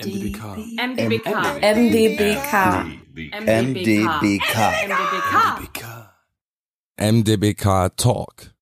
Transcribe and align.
MDBK. 0.00 0.40
MDBK. 0.76 1.28
MDBK. 1.62 2.52
MDBK. 3.42 4.56
MDBK. 4.88 5.84
MDBK 6.96 7.96
Talk, 7.96 8.54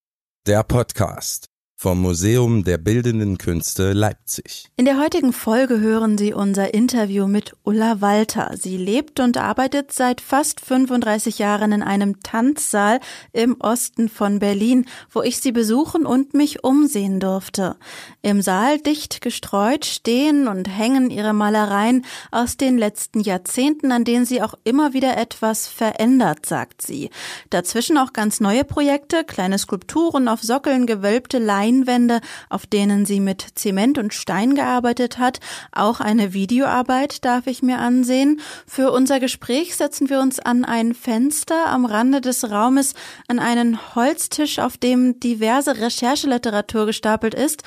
der 0.46 0.62
Podcast 0.62 1.51
vom 1.82 2.00
Museum 2.00 2.62
der 2.62 2.78
Bildenden 2.78 3.38
Künste 3.38 3.92
Leipzig. 3.92 4.68
In 4.76 4.84
der 4.84 5.00
heutigen 5.00 5.32
Folge 5.32 5.80
hören 5.80 6.16
Sie 6.16 6.32
unser 6.32 6.74
Interview 6.74 7.26
mit 7.26 7.56
Ulla 7.64 8.00
Walter. 8.00 8.52
Sie 8.56 8.76
lebt 8.76 9.18
und 9.18 9.36
arbeitet 9.36 9.90
seit 9.90 10.20
fast 10.20 10.60
35 10.60 11.40
Jahren 11.40 11.72
in 11.72 11.82
einem 11.82 12.20
Tanzsaal 12.22 13.00
im 13.32 13.60
Osten 13.60 14.08
von 14.08 14.38
Berlin, 14.38 14.84
wo 15.10 15.22
ich 15.22 15.40
sie 15.40 15.50
besuchen 15.50 16.06
und 16.06 16.34
mich 16.34 16.62
umsehen 16.62 17.18
durfte. 17.18 17.74
Im 18.22 18.42
Saal 18.42 18.78
dicht 18.78 19.20
gestreut 19.20 19.84
stehen 19.84 20.46
und 20.46 20.68
hängen 20.68 21.10
ihre 21.10 21.32
Malereien 21.32 22.04
aus 22.30 22.56
den 22.56 22.78
letzten 22.78 23.22
Jahrzehnten, 23.22 23.90
an 23.90 24.04
denen 24.04 24.24
sie 24.24 24.40
auch 24.40 24.54
immer 24.62 24.92
wieder 24.92 25.16
etwas 25.16 25.66
verändert, 25.66 26.46
sagt 26.46 26.80
sie. 26.80 27.10
Dazwischen 27.50 27.98
auch 27.98 28.12
ganz 28.12 28.38
neue 28.38 28.62
Projekte, 28.62 29.24
kleine 29.24 29.58
Skulpturen 29.58 30.28
auf 30.28 30.42
Sockeln, 30.42 30.86
gewölbte 30.86 31.38
Leinen, 31.38 31.71
Leinwände, 31.72 32.20
auf 32.48 32.66
denen 32.66 33.06
sie 33.06 33.20
mit 33.20 33.46
Zement 33.54 33.98
und 33.98 34.14
Stein 34.14 34.54
gearbeitet 34.54 35.18
hat. 35.18 35.40
Auch 35.72 36.00
eine 36.00 36.32
Videoarbeit 36.32 37.24
darf 37.24 37.46
ich 37.46 37.62
mir 37.62 37.78
ansehen. 37.78 38.40
Für 38.66 38.92
unser 38.92 39.20
Gespräch 39.20 39.76
setzen 39.76 40.10
wir 40.10 40.20
uns 40.20 40.38
an 40.38 40.64
ein 40.64 40.94
Fenster 40.94 41.66
am 41.66 41.84
Rande 41.84 42.20
des 42.20 42.50
Raumes 42.50 42.94
an 43.28 43.38
einen 43.38 43.94
Holztisch, 43.94 44.58
auf 44.58 44.76
dem 44.76 45.18
diverse 45.20 45.78
Rechercheliteratur 45.78 46.86
gestapelt 46.86 47.34
ist. 47.34 47.62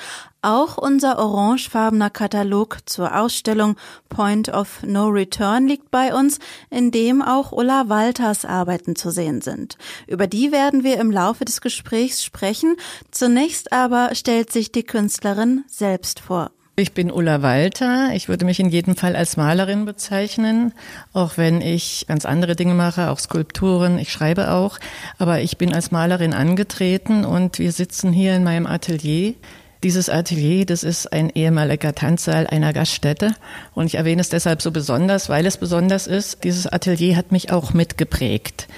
Auch 0.46 0.78
unser 0.78 1.18
orangefarbener 1.18 2.08
Katalog 2.08 2.78
zur 2.86 3.18
Ausstellung 3.18 3.74
Point 4.08 4.48
of 4.48 4.84
No 4.84 5.08
Return 5.08 5.66
liegt 5.66 5.90
bei 5.90 6.14
uns, 6.14 6.38
in 6.70 6.92
dem 6.92 7.20
auch 7.20 7.50
Ulla 7.50 7.88
Walters 7.88 8.44
Arbeiten 8.44 8.94
zu 8.94 9.10
sehen 9.10 9.40
sind. 9.40 9.76
Über 10.06 10.28
die 10.28 10.52
werden 10.52 10.84
wir 10.84 11.00
im 11.00 11.10
Laufe 11.10 11.44
des 11.44 11.60
Gesprächs 11.60 12.22
sprechen. 12.22 12.76
Zunächst 13.10 13.72
aber 13.72 13.95
stellt 14.12 14.52
sich 14.52 14.72
die 14.72 14.84
Künstlerin 14.84 15.64
selbst 15.68 16.20
vor. 16.20 16.50
Ich 16.78 16.92
bin 16.92 17.10
Ulla 17.10 17.40
Walter. 17.40 18.10
Ich 18.12 18.28
würde 18.28 18.44
mich 18.44 18.60
in 18.60 18.68
jedem 18.68 18.96
Fall 18.96 19.16
als 19.16 19.38
Malerin 19.38 19.86
bezeichnen, 19.86 20.74
auch 21.14 21.38
wenn 21.38 21.62
ich 21.62 22.04
ganz 22.06 22.26
andere 22.26 22.54
Dinge 22.54 22.74
mache, 22.74 23.10
auch 23.10 23.18
Skulpturen. 23.18 23.98
Ich 23.98 24.12
schreibe 24.12 24.50
auch. 24.50 24.78
Aber 25.18 25.40
ich 25.40 25.56
bin 25.56 25.72
als 25.72 25.90
Malerin 25.90 26.34
angetreten 26.34 27.24
und 27.24 27.58
wir 27.58 27.72
sitzen 27.72 28.12
hier 28.12 28.36
in 28.36 28.44
meinem 28.44 28.66
Atelier 28.66 29.34
dieses 29.82 30.08
Atelier, 30.08 30.66
das 30.66 30.82
ist 30.82 31.12
ein 31.12 31.30
ehemaliger 31.30 31.94
Tanzsaal 31.94 32.46
einer 32.46 32.72
Gaststätte. 32.72 33.34
Und 33.74 33.86
ich 33.86 33.94
erwähne 33.94 34.20
es 34.20 34.28
deshalb 34.28 34.60
so 34.60 34.70
besonders, 34.72 35.28
weil 35.28 35.46
es 35.46 35.58
besonders 35.58 36.06
ist. 36.06 36.44
Dieses 36.44 36.66
Atelier 36.66 37.16
hat 37.16 37.30
mich 37.30 37.52
auch 37.52 37.72
mitgeprägt. 37.72 38.68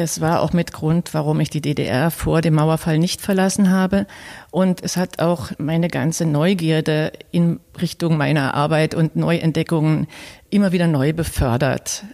Es 0.00 0.20
war 0.20 0.42
auch 0.42 0.52
mit 0.52 0.72
Grund, 0.72 1.12
warum 1.12 1.40
ich 1.40 1.50
die 1.50 1.60
DDR 1.60 2.12
vor 2.12 2.40
dem 2.40 2.54
Mauerfall 2.54 3.00
nicht 3.00 3.20
verlassen 3.20 3.68
habe. 3.72 4.06
Und 4.52 4.80
es 4.84 4.96
hat 4.96 5.18
auch 5.18 5.50
meine 5.58 5.88
ganze 5.88 6.24
Neugierde 6.24 7.10
in 7.32 7.58
Richtung 7.80 8.16
meiner 8.16 8.54
Arbeit 8.54 8.94
und 8.94 9.16
Neuentdeckungen 9.16 10.06
immer 10.50 10.70
wieder 10.70 10.86
neu 10.86 11.12
befördert. 11.12 12.04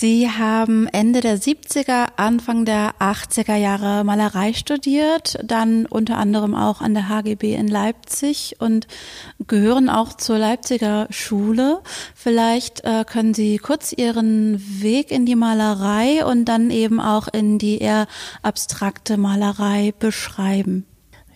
Sie 0.00 0.30
haben 0.30 0.86
Ende 0.86 1.20
der 1.20 1.38
70er, 1.38 2.12
Anfang 2.16 2.64
der 2.64 2.94
80er 3.00 3.56
Jahre 3.56 4.02
Malerei 4.02 4.54
studiert, 4.54 5.38
dann 5.44 5.84
unter 5.84 6.16
anderem 6.16 6.54
auch 6.54 6.80
an 6.80 6.94
der 6.94 7.10
HGB 7.10 7.54
in 7.54 7.68
Leipzig 7.68 8.56
und 8.60 8.86
gehören 9.46 9.90
auch 9.90 10.14
zur 10.14 10.38
Leipziger 10.38 11.06
Schule. 11.10 11.82
Vielleicht 12.14 12.82
äh, 12.82 13.04
können 13.04 13.34
Sie 13.34 13.58
kurz 13.58 13.92
Ihren 13.92 14.58
Weg 14.80 15.10
in 15.10 15.26
die 15.26 15.36
Malerei 15.36 16.24
und 16.24 16.46
dann 16.46 16.70
eben 16.70 16.98
auch 16.98 17.28
in 17.28 17.58
die 17.58 17.76
eher 17.76 18.06
abstrakte 18.40 19.18
Malerei 19.18 19.92
beschreiben. 19.98 20.86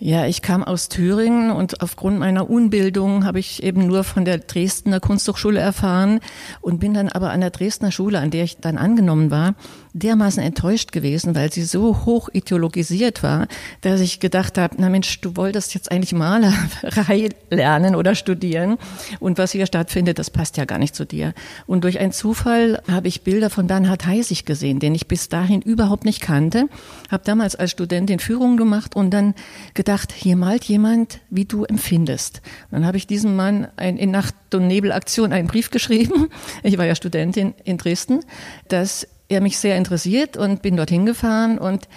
Ja, 0.06 0.26
ich 0.26 0.42
kam 0.42 0.62
aus 0.62 0.90
Thüringen 0.90 1.50
und 1.50 1.80
aufgrund 1.80 2.18
meiner 2.18 2.50
Unbildung 2.50 3.24
habe 3.24 3.38
ich 3.38 3.62
eben 3.62 3.86
nur 3.86 4.04
von 4.04 4.26
der 4.26 4.36
Dresdner 4.36 5.00
Kunsthochschule 5.00 5.58
erfahren 5.58 6.20
und 6.60 6.78
bin 6.78 6.92
dann 6.92 7.08
aber 7.08 7.30
an 7.30 7.40
der 7.40 7.48
Dresdner 7.48 7.90
Schule, 7.90 8.18
an 8.18 8.30
der 8.30 8.44
ich 8.44 8.58
dann 8.58 8.76
angenommen 8.76 9.30
war, 9.30 9.54
dermaßen 9.94 10.42
enttäuscht 10.42 10.92
gewesen, 10.92 11.34
weil 11.34 11.52
sie 11.52 11.62
so 11.62 12.04
hoch 12.04 12.28
ideologisiert 12.32 13.22
war, 13.22 13.46
dass 13.80 14.00
ich 14.00 14.18
gedacht 14.18 14.58
habe, 14.58 14.74
na 14.78 14.88
Mensch, 14.88 15.20
du 15.20 15.36
wolltest 15.36 15.72
jetzt 15.74 15.90
eigentlich 15.90 16.12
Malerei 16.12 17.28
lernen 17.50 17.94
oder 17.94 18.16
studieren 18.16 18.76
und 19.20 19.38
was 19.38 19.52
hier 19.52 19.66
stattfindet, 19.66 20.18
das 20.18 20.30
passt 20.30 20.56
ja 20.56 20.64
gar 20.64 20.78
nicht 20.78 20.96
zu 20.96 21.06
dir. 21.06 21.32
Und 21.66 21.84
durch 21.84 22.00
einen 22.00 22.12
Zufall 22.12 22.82
habe 22.90 23.06
ich 23.06 23.22
Bilder 23.22 23.50
von 23.50 23.68
Bernhard 23.68 24.04
Heisig 24.04 24.44
gesehen, 24.44 24.80
den 24.80 24.96
ich 24.96 25.06
bis 25.06 25.28
dahin 25.28 25.62
überhaupt 25.62 26.04
nicht 26.04 26.20
kannte, 26.20 26.66
habe 27.10 27.22
damals 27.24 27.54
als 27.54 27.70
Studentin 27.70 28.18
Führung 28.18 28.56
gemacht 28.56 28.96
und 28.96 29.10
dann 29.10 29.34
gedacht, 29.74 30.12
hier 30.12 30.36
malt 30.36 30.64
jemand, 30.64 31.20
wie 31.30 31.44
du 31.44 31.64
empfindest. 31.64 32.42
Dann 32.72 32.84
habe 32.84 32.96
ich 32.96 33.06
diesem 33.06 33.36
Mann 33.36 33.68
ein, 33.76 33.96
in 33.96 34.10
Nacht- 34.10 34.54
und 34.54 34.66
Nebelaktion 34.66 35.32
einen 35.32 35.48
Brief 35.48 35.70
geschrieben. 35.70 36.28
Ich 36.62 36.78
war 36.78 36.86
ja 36.86 36.94
Studentin 36.94 37.54
in 37.64 37.78
Dresden, 37.78 38.20
dass 38.68 39.06
er 39.28 39.40
mich 39.40 39.58
sehr 39.58 39.76
interessiert 39.76 40.36
und 40.36 40.62
bin 40.62 40.76
dorthin 40.76 41.06
gefahren 41.06 41.58
und 41.58 41.88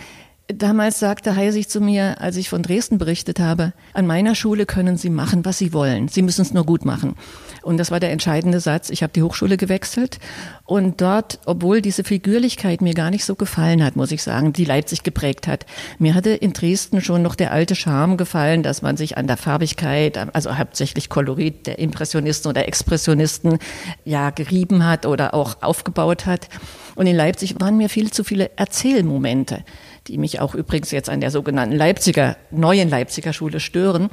Damals 0.50 1.00
sagte 1.00 1.36
Heisig 1.36 1.68
zu 1.68 1.82
mir, 1.82 2.22
als 2.22 2.38
ich 2.38 2.48
von 2.48 2.64
Dresden 2.64 2.98
berichtet 2.98 3.38
habe, 3.38 3.74
an 3.94 4.08
meiner 4.08 4.34
Schule 4.34 4.66
können 4.66 4.96
Sie 4.96 5.10
machen, 5.10 5.44
was 5.44 5.58
Sie 5.58 5.74
wollen. 5.74 6.08
Sie 6.08 6.22
müssen 6.22 6.42
es 6.42 6.54
nur 6.54 6.66
gut 6.66 6.86
machen. 6.86 7.16
Und 7.64 7.76
das 7.76 7.92
war 7.92 8.00
der 8.00 8.12
entscheidende 8.12 8.62
Satz. 8.62 8.90
Ich 8.90 9.04
habe 9.04 9.12
die 9.12 9.24
Hochschule 9.24 9.58
gewechselt 9.58 10.20
und 10.64 11.02
dort, 11.02 11.40
obwohl 11.46 11.82
diese 11.82 12.06
Figürlichkeit 12.06 12.82
mir 12.82 12.94
gar 12.94 13.12
nicht 13.12 13.26
so 13.26 13.36
gefallen 13.36 13.84
hat, 13.84 13.98
muss 13.98 14.14
ich 14.14 14.24
sagen, 14.24 14.54
die 14.54 14.64
Leipzig 14.64 15.04
geprägt 15.04 15.48
hat, 15.48 15.66
mir 16.00 16.16
hatte 16.16 16.30
in 16.30 16.54
Dresden 16.54 17.02
schon 17.02 17.22
noch 17.22 17.36
der 17.36 17.52
alte 17.52 17.76
Charme 17.76 18.16
gefallen, 18.16 18.64
dass 18.64 18.82
man 18.82 18.96
sich 18.96 19.18
an 19.18 19.28
der 19.28 19.36
Farbigkeit, 19.36 20.34
also 20.34 20.58
hauptsächlich 20.58 21.10
Kolorit 21.10 21.68
der 21.68 21.78
Impressionisten 21.78 22.50
oder 22.50 22.70
Expressionisten, 22.70 23.60
ja, 24.06 24.30
gerieben 24.30 24.86
hat 24.86 25.06
oder 25.06 25.34
auch 25.34 25.62
aufgebaut 25.62 26.26
hat. 26.26 26.48
Und 26.96 27.06
in 27.06 27.18
Leipzig 27.18 27.60
waren 27.60 27.76
mir 27.76 27.90
viel 27.90 28.12
zu 28.12 28.24
viele 28.24 28.52
Erzählmomente 28.56 29.66
die 30.08 30.18
mich 30.18 30.40
auch 30.40 30.56
übrigens 30.56 30.92
jetzt 30.92 31.10
an 31.10 31.22
der 31.22 31.32
sogenannten 31.32 31.76
Leipziger, 31.76 32.38
neuen 32.52 32.90
Leipziger 32.90 33.34
Schule 33.34 33.60
stören. 33.60 34.10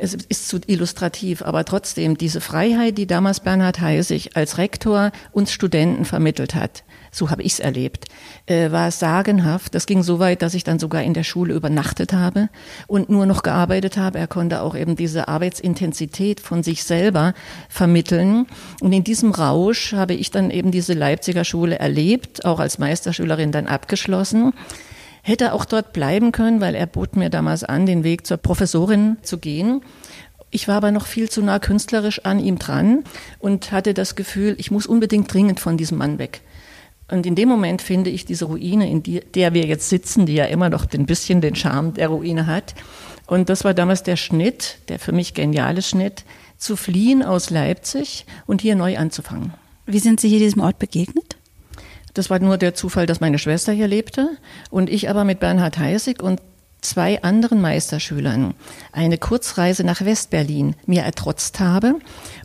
Es 0.00 0.14
ist 0.14 0.48
zu 0.48 0.60
illustrativ, 0.66 1.42
aber 1.42 1.64
trotzdem 1.64 2.16
diese 2.16 2.40
Freiheit, 2.40 2.98
die 2.98 3.08
damals 3.08 3.40
Bernhard 3.40 3.80
Heisig 3.80 4.36
als 4.36 4.56
Rektor 4.56 5.10
uns 5.32 5.50
Studenten 5.50 6.04
vermittelt 6.04 6.54
hat, 6.54 6.84
so 7.10 7.30
habe 7.30 7.42
ich 7.42 7.54
es 7.54 7.60
erlebt, 7.60 8.04
äh, 8.46 8.70
war 8.70 8.92
sagenhaft. 8.92 9.74
Das 9.74 9.86
ging 9.86 10.04
so 10.04 10.20
weit, 10.20 10.42
dass 10.42 10.54
ich 10.54 10.62
dann 10.62 10.78
sogar 10.78 11.02
in 11.02 11.14
der 11.14 11.24
Schule 11.24 11.54
übernachtet 11.54 12.12
habe 12.12 12.48
und 12.86 13.08
nur 13.08 13.26
noch 13.26 13.42
gearbeitet 13.42 13.96
habe. 13.96 14.18
Er 14.18 14.28
konnte 14.28 14.62
auch 14.62 14.76
eben 14.76 14.94
diese 14.94 15.26
Arbeitsintensität 15.26 16.38
von 16.38 16.62
sich 16.62 16.84
selber 16.84 17.34
vermitteln. 17.68 18.46
Und 18.80 18.92
in 18.92 19.02
diesem 19.02 19.32
Rausch 19.32 19.94
habe 19.94 20.14
ich 20.14 20.30
dann 20.30 20.50
eben 20.50 20.70
diese 20.70 20.92
Leipziger 20.92 21.44
Schule 21.44 21.78
erlebt, 21.78 22.44
auch 22.44 22.60
als 22.60 22.78
Meisterschülerin 22.78 23.50
dann 23.50 23.66
abgeschlossen 23.66 24.52
hätte 25.28 25.52
auch 25.52 25.64
dort 25.64 25.92
bleiben 25.92 26.32
können, 26.32 26.60
weil 26.60 26.74
er 26.74 26.86
bot 26.86 27.14
mir 27.14 27.30
damals 27.30 27.62
an, 27.62 27.86
den 27.86 28.02
Weg 28.02 28.26
zur 28.26 28.38
Professorin 28.38 29.18
zu 29.22 29.38
gehen. 29.38 29.82
Ich 30.50 30.66
war 30.66 30.76
aber 30.76 30.90
noch 30.90 31.06
viel 31.06 31.28
zu 31.28 31.42
nah 31.42 31.58
künstlerisch 31.58 32.24
an 32.24 32.40
ihm 32.40 32.58
dran 32.58 33.04
und 33.38 33.70
hatte 33.70 33.92
das 33.92 34.16
Gefühl, 34.16 34.56
ich 34.58 34.70
muss 34.70 34.86
unbedingt 34.86 35.32
dringend 35.32 35.60
von 35.60 35.76
diesem 35.76 35.98
Mann 35.98 36.18
weg. 36.18 36.40
Und 37.10 37.26
in 37.26 37.34
dem 37.34 37.48
Moment 37.48 37.82
finde 37.82 38.10
ich 38.10 38.24
diese 38.24 38.46
Ruine, 38.46 38.90
in 38.90 39.02
die, 39.02 39.20
der 39.20 39.54
wir 39.54 39.64
jetzt 39.66 39.88
sitzen, 39.88 40.26
die 40.26 40.34
ja 40.34 40.46
immer 40.46 40.70
noch 40.70 40.86
ein 40.92 41.06
bisschen 41.06 41.40
den 41.40 41.54
Charme 41.54 41.94
der 41.94 42.08
Ruine 42.08 42.46
hat. 42.46 42.74
Und 43.26 43.50
das 43.50 43.64
war 43.64 43.74
damals 43.74 44.02
der 44.02 44.16
Schnitt, 44.16 44.78
der 44.88 44.98
für 44.98 45.12
mich 45.12 45.34
geniale 45.34 45.82
Schnitt, 45.82 46.24
zu 46.56 46.76
fliehen 46.76 47.22
aus 47.22 47.50
Leipzig 47.50 48.26
und 48.46 48.62
hier 48.62 48.74
neu 48.74 48.98
anzufangen. 48.98 49.52
Wie 49.86 50.00
sind 50.00 50.20
Sie 50.20 50.28
hier 50.28 50.38
diesem 50.38 50.62
Ort 50.62 50.78
begegnet? 50.78 51.27
Das 52.18 52.30
war 52.30 52.40
nur 52.40 52.58
der 52.58 52.74
Zufall, 52.74 53.06
dass 53.06 53.20
meine 53.20 53.38
Schwester 53.38 53.72
hier 53.72 53.86
lebte 53.86 54.30
und 54.70 54.90
ich 54.90 55.08
aber 55.08 55.22
mit 55.22 55.38
Bernhard 55.38 55.78
Heisig 55.78 56.20
und 56.20 56.42
zwei 56.80 57.22
anderen 57.22 57.60
Meisterschülern 57.60 58.54
eine 58.90 59.18
Kurzreise 59.18 59.84
nach 59.84 60.04
Westberlin 60.04 60.74
mir 60.84 61.02
ertrotzt 61.02 61.60
habe. 61.60 61.94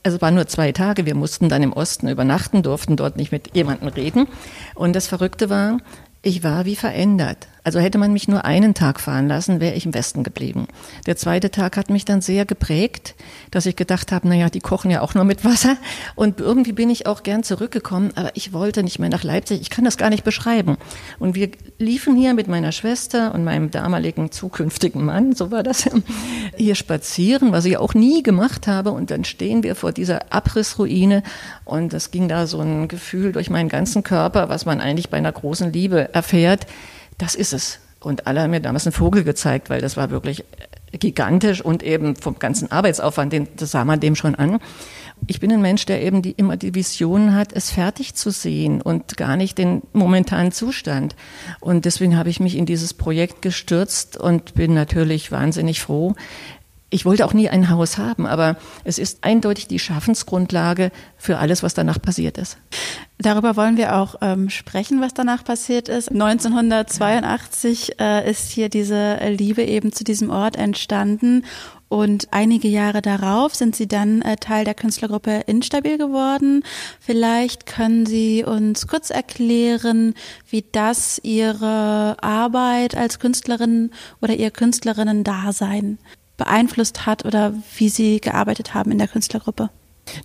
Also 0.04 0.22
war 0.22 0.30
nur 0.30 0.46
zwei 0.46 0.74
Tage. 0.74 1.08
Wir 1.08 1.16
mussten 1.16 1.50
dann 1.50 1.64
im 1.64 1.74
Osten 1.74 2.08
übernachten, 2.08 2.62
durften 2.62 2.98
dort 2.98 3.18
nicht 3.18 3.32
mit 3.32 3.56
jemandem 3.56 3.88
reden. 3.88 4.28
Und 4.76 4.96
das 4.96 5.08
Verrückte 5.08 5.50
war, 5.50 5.80
ich 6.22 6.44
war 6.44 6.66
wie 6.66 6.76
verändert. 6.76 7.48
Also 7.66 7.80
hätte 7.80 7.98
man 7.98 8.12
mich 8.12 8.28
nur 8.28 8.44
einen 8.44 8.74
Tag 8.74 9.00
fahren 9.00 9.28
lassen, 9.28 9.62
wäre 9.62 9.76
ich 9.76 9.86
im 9.86 9.94
Westen 9.94 10.24
geblieben. 10.24 10.68
Der 11.06 11.16
zweite 11.16 11.50
Tag 11.50 11.78
hat 11.78 11.90
mich 11.90 12.04
dann 12.04 12.20
sehr 12.20 12.46
geprägt, 12.46 13.16
dass 13.52 13.66
ich 13.66 13.78
gedacht 13.78 14.12
habe, 14.12 14.28
naja, 14.28 14.50
die 14.50 14.60
kochen 14.60 14.92
ja 14.92 15.00
auch 15.00 15.16
nur 15.16 15.24
mit 15.24 15.46
Wasser. 15.46 15.78
Und 16.16 16.42
irgendwie 16.42 16.74
bin 16.74 16.90
ich 16.90 17.08
auch 17.08 17.24
gern 17.24 17.44
zurückgekommen, 17.44 18.12
aber 18.16 18.32
ich 18.34 18.52
wollte 18.52 18.84
nicht 18.84 19.00
mehr 19.00 19.10
nach 19.10 19.24
Leipzig. 19.24 19.62
Ich 19.62 19.70
kann 19.70 19.86
das 19.86 19.98
gar 19.98 20.10
nicht 20.10 20.26
beschreiben. 20.26 20.78
Und 21.20 21.36
wir 21.36 21.52
liefen 21.80 22.18
hier 22.18 22.34
mit 22.34 22.50
meiner 22.50 22.74
Schwester 22.74 23.34
und 23.34 23.46
meinem 23.46 23.72
damaligen 23.72 24.32
zukünftigen 24.32 25.06
Mann, 25.06 25.34
so 25.34 25.50
war 25.50 25.64
das, 25.64 25.90
hier 26.58 26.76
spazieren, 26.76 27.54
was 27.54 27.64
ich 27.64 27.78
auch 27.78 27.94
nie 27.94 28.24
gemacht 28.24 28.68
habe. 28.68 28.92
Und 28.92 29.10
dann 29.10 29.24
stehen 29.24 29.64
wir 29.64 29.76
vor 29.76 29.94
dieser 29.94 30.34
Abrissruine 30.34 31.24
und 31.64 31.94
es 31.94 32.12
ging 32.12 32.28
da 32.28 32.46
so 32.46 32.60
ein 32.60 32.90
Gefühl 32.90 33.32
durch 33.32 33.50
meinen 33.50 33.70
ganzen 33.70 34.04
Körper, 34.04 34.50
was 34.50 34.66
man 34.66 34.82
eigentlich 34.82 35.10
bei 35.10 35.18
einer 35.18 35.32
großen 35.32 35.72
Liebe 35.72 36.14
erfährt 36.14 36.68
das 37.24 37.36
ist 37.36 37.54
es. 37.54 37.80
Und 38.02 38.28
alle 38.28 38.42
haben 38.42 38.52
mir 38.52 38.60
damals 38.60 38.86
einen 38.86 38.92
Vogel 38.92 39.24
gezeigt, 39.24 39.70
weil 39.70 39.80
das 39.80 39.96
war 39.96 40.10
wirklich 40.10 40.44
gigantisch 40.92 41.62
und 41.62 41.82
eben 41.82 42.18
vom 42.18 42.38
ganzen 42.38 42.70
Arbeitsaufwand, 42.70 43.32
den, 43.32 43.48
das 43.56 43.72
sah 43.72 43.86
man 43.86 44.02
dem 44.02 44.16
schon 44.16 44.36
an. 44.36 44.60
Ich 45.26 45.40
bin 45.40 45.52
ein 45.54 45.62
Mensch, 45.62 45.86
der 45.86 46.04
eben 46.04 46.22
die, 46.22 46.32
immer 46.32 46.58
die 46.58 46.76
Vision 46.76 47.34
hat, 47.34 47.54
es 47.54 47.72
fertig 47.72 48.14
zu 48.14 48.30
sehen 48.30 48.82
und 48.82 49.16
gar 49.16 49.38
nicht 49.38 49.58
den 49.58 49.82
momentanen 49.94 50.52
Zustand. 50.52 51.16
Und 51.62 51.86
deswegen 51.86 52.18
habe 52.18 52.30
ich 52.30 52.42
mich 52.42 52.58
in 52.58 52.66
dieses 52.66 52.94
Projekt 52.94 53.42
gestürzt 53.42 54.18
und 54.18 54.54
bin 54.54 54.74
natürlich 54.74 55.32
wahnsinnig 55.32 55.82
froh, 55.82 56.16
ich 56.94 57.06
wollte 57.06 57.26
auch 57.26 57.34
nie 57.34 57.50
ein 57.50 57.70
Haus 57.70 57.98
haben, 57.98 58.28
aber 58.28 58.56
es 58.84 59.00
ist 59.00 59.24
eindeutig 59.24 59.68
die 59.68 59.80
Schaffensgrundlage 59.80 60.92
für 61.18 61.40
alles, 61.40 61.64
was 61.64 61.74
danach 61.74 62.00
passiert 62.00 62.38
ist. 62.38 62.58
Darüber 63.18 63.56
wollen 63.56 63.78
wir 63.78 63.96
auch 63.96 64.16
ähm, 64.22 64.50
sprechen, 64.50 65.02
was 65.02 65.14
danach 65.14 65.44
passiert 65.44 65.90
ist. 65.90 66.12
1982 66.12 68.00
äh, 68.00 68.30
ist 68.30 68.52
hier 68.52 68.70
diese 68.70 69.18
Liebe 69.28 69.64
eben 69.64 69.92
zu 69.92 70.04
diesem 70.04 70.30
Ort 70.30 70.56
entstanden 70.56 71.44
und 71.90 72.28
einige 72.32 72.68
Jahre 72.68 73.02
darauf 73.02 73.54
sind 73.54 73.76
Sie 73.76 73.88
dann 73.88 74.22
äh, 74.24 74.36
Teil 74.36 74.66
der 74.66 74.74
Künstlergruppe 74.74 75.44
Instabil 75.46 75.98
geworden. 75.98 76.64
Vielleicht 77.00 77.66
können 77.66 78.06
Sie 78.06 78.44
uns 78.44 78.88
kurz 78.88 79.10
erklären, 79.10 80.16
wie 80.50 80.66
das 80.72 81.20
Ihre 81.24 82.18
Arbeit 82.22 82.98
als 82.98 83.20
Künstlerin 83.20 83.92
oder 84.22 84.36
Ihr 84.36 84.50
Künstlerinnen-Dasein 84.50 86.00
beeinflusst 86.38 87.06
hat 87.06 87.26
oder 87.26 87.54
wie 87.78 87.90
Sie 87.90 88.20
gearbeitet 88.20 88.74
haben 88.74 88.92
in 88.92 88.98
der 88.98 89.08
Künstlergruppe? 89.08 89.70